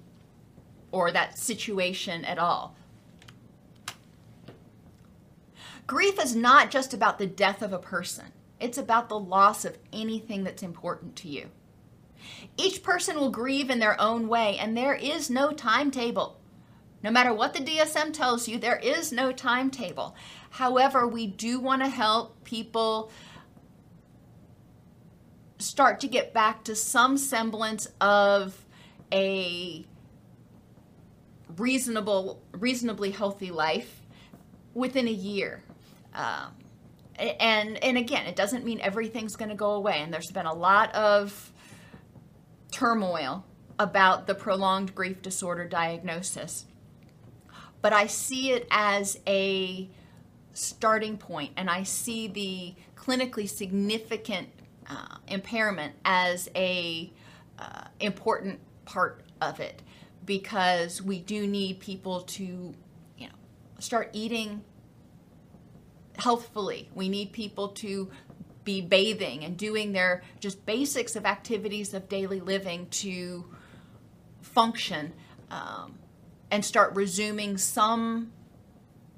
or 0.91 1.13
that 1.13 1.39
situation 1.39 2.25
at 2.25 2.39
all. 2.39 2.75
Grief 5.87 6.19
is 6.19 6.35
not 6.35 6.71
just 6.71 6.95
about 6.95 7.19
the 7.19 7.27
death 7.27 7.63
of 7.63 7.73
a 7.73 7.79
person, 7.79 8.27
it's 8.59 8.79
about 8.79 9.09
the 9.09 9.19
loss 9.19 9.65
of 9.65 9.79
anything 9.93 10.43
that's 10.43 10.63
important 10.63 11.15
to 11.17 11.29
you. 11.29 11.51
Each 12.57 12.83
person 12.83 13.17
will 13.17 13.31
grieve 13.31 13.71
in 13.71 13.79
their 13.79 14.01
own 14.01 14.29
way, 14.29 14.57
and 14.57 14.77
there 14.77 14.95
is 14.95 15.29
no 15.29 15.53
timetable. 15.53 16.41
No 17.03 17.11
matter 17.11 17.35
what 17.35 17.53
the 17.53 17.61
DSM 17.61 18.14
tells 18.14 18.49
you, 18.49 18.59
there 18.59 18.79
is 18.79 19.12
no 19.12 19.31
timetable. 19.31 20.16
However, 20.51 21.07
we 21.07 21.27
do 21.27 21.61
want 21.61 21.83
to 21.83 21.89
help 21.89 22.43
people 22.45 23.11
start 25.59 26.00
to 26.00 26.09
get 26.09 26.34
back 26.34 26.64
to 26.64 26.74
some 26.74 27.16
semblance 27.16 27.86
of 28.00 28.64
a 29.12 29.84
reasonable, 31.57 32.42
reasonably 32.52 33.11
healthy 33.11 33.50
life 33.50 34.02
within 34.74 35.07
a 35.09 35.12
year. 35.12 35.62
Um, 36.14 36.52
and 37.16 37.82
and 37.82 37.96
again, 37.96 38.26
it 38.26 38.36
doesn't 38.36 38.64
mean 38.64 38.80
everything's 38.80 39.36
going 39.36 39.50
to 39.50 39.55
go 39.55 39.72
away. 39.72 40.00
And 40.00 40.12
there's 40.12 40.30
been 40.30 40.46
a 40.46 40.55
lot 40.55 40.92
of 40.94 41.52
turmoil 42.72 43.44
about 43.78 44.26
the 44.26 44.34
prolonged 44.34 44.94
grief 44.94 45.22
disorder 45.22 45.64
diagnosis. 45.66 46.66
But 47.80 47.92
I 47.92 48.07
see 48.07 48.50
it 48.50 48.66
as 48.70 49.20
a 49.26 49.88
starting 50.55 51.18
point, 51.18 51.52
and 51.57 51.68
I 51.68 51.82
see 51.82 52.28
the 52.28 52.74
clinically 52.96 53.48
significant 53.48 54.48
uh, 54.89 55.16
impairment 55.28 55.95
as 56.05 56.49
a 56.55 57.12
uh, 57.59 57.85
important 58.01 58.61
part 58.85 59.22
of 59.41 59.61
it. 59.61 59.82
because 60.24 61.03
we 61.03 61.18
do 61.18 61.47
need 61.47 61.80
people 61.80 62.22
to, 62.22 62.74
you 63.18 63.26
know, 63.26 63.35
start 63.78 64.11
eating 64.12 64.62
healthfully. 66.16 66.89
We 66.95 67.09
need 67.09 67.32
people 67.32 67.68
to 67.68 68.11
be 68.64 68.80
bathing 68.80 69.45
and 69.45 69.57
doing 69.57 69.93
their 69.93 70.22
just 70.41 70.64
basics 70.64 71.16
of 71.16 71.26
activities 71.26 71.93
of 71.93 72.09
daily 72.09 72.41
living 72.41 72.87
to 72.89 73.45
function 74.41 75.12
um, 75.51 75.99
and 76.51 76.64
start 76.64 76.95
resuming 76.95 77.59
some 77.59 78.32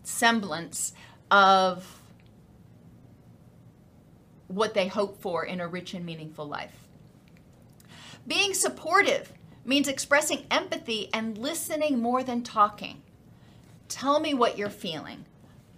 semblance 0.03 0.93
of 1.31 2.01
what 4.49 4.75
they 4.75 4.87
hope 4.87 5.21
for 5.21 5.45
in 5.45 5.61
a 5.61 5.69
rich 5.69 5.95
and 5.95 6.05
meaningful 6.05 6.47
life. 6.47 6.89
Being 8.27 8.55
supportive 8.55 9.33
means 9.65 9.89
expressing 9.89 10.47
empathy 10.51 11.11
and 11.13 11.39
listening 11.39 12.01
more 12.01 12.23
than 12.23 12.43
talking. 12.43 13.03
Tell 13.89 14.21
me 14.21 14.35
what 14.35 14.59
you're 14.59 14.71
feeling. 14.71 15.25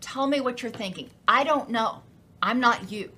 Tell 0.01 0.27
me 0.27 0.41
what 0.41 0.63
you're 0.63 0.71
thinking. 0.71 1.11
I 1.27 1.45
don't 1.45 1.71
know. 1.71 2.03
I'm 2.41 2.61
not 2.61 2.91
you. 2.91 3.13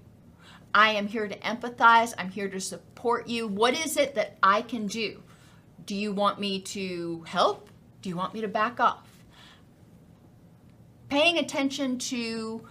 I 0.74 0.92
am 0.92 1.08
here 1.08 1.28
to 1.28 1.38
empathize. 1.38 2.14
I'm 2.16 2.30
here 2.30 2.48
to 2.48 2.60
support 2.60 3.28
you. 3.28 3.48
What 3.48 3.74
is 3.74 3.96
it 3.96 4.14
that 4.14 4.36
I 4.42 4.62
can 4.62 4.86
do? 4.86 5.22
Do 5.84 5.94
you 5.94 6.12
want 6.12 6.38
me 6.38 6.60
to 6.60 7.24
help? 7.26 7.68
Do 8.02 8.08
you 8.08 8.16
want 8.16 8.34
me 8.34 8.40
to 8.40 8.48
back 8.48 8.80
off? 8.80 9.08
Paying 11.08 11.38
attention 11.38 11.98
to 11.98 12.66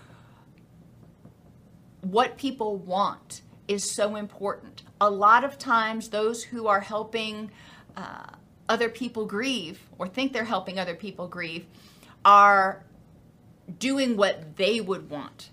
what 2.02 2.38
people 2.38 2.78
want 2.78 3.42
is 3.68 3.90
so 3.90 4.16
important. 4.16 4.84
A 5.02 5.10
lot 5.10 5.44
of 5.44 5.58
times, 5.58 6.10
those 6.10 6.44
who 6.44 6.68
are 6.68 6.82
helping 6.82 7.52
uh, 7.96 8.32
other 8.68 8.90
people 8.90 9.26
grieve 9.26 9.82
or 9.98 10.08
think 10.08 10.34
they're 10.34 10.44
helping 10.44 10.80
other 10.80 10.96
people 10.96 11.28
grieve 11.28 11.66
are 12.26 12.84
doing 13.78 14.18
what 14.18 14.58
they 14.58 14.82
would 14.82 15.10
want. 15.10 15.50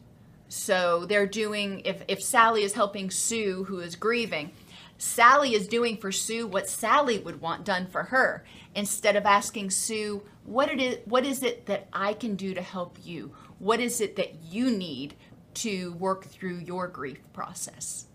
So 0.48 1.04
they're 1.06 1.26
doing, 1.26 1.82
if, 1.84 2.02
if 2.08 2.22
Sally 2.22 2.62
is 2.62 2.74
helping 2.74 3.10
Sue, 3.10 3.64
who 3.64 3.80
is 3.80 3.96
grieving, 3.96 4.52
Sally 4.98 5.54
is 5.54 5.68
doing 5.68 5.96
for 5.96 6.12
Sue 6.12 6.46
what 6.46 6.70
Sally 6.70 7.18
would 7.18 7.40
want 7.40 7.64
done 7.64 7.86
for 7.86 8.04
her 8.04 8.44
instead 8.74 9.16
of 9.16 9.26
asking 9.26 9.70
Sue, 9.70 10.22
what, 10.44 10.70
it 10.70 10.80
is, 10.80 10.98
what 11.04 11.26
is 11.26 11.42
it 11.42 11.66
that 11.66 11.88
I 11.92 12.14
can 12.14 12.36
do 12.36 12.54
to 12.54 12.62
help 12.62 12.96
you? 13.02 13.32
What 13.58 13.80
is 13.80 14.00
it 14.00 14.16
that 14.16 14.36
you 14.44 14.70
need 14.70 15.14
to 15.56 15.92
work 15.94 16.26
through 16.26 16.58
your 16.58 16.86
grief 16.88 17.18
process? 17.32 18.06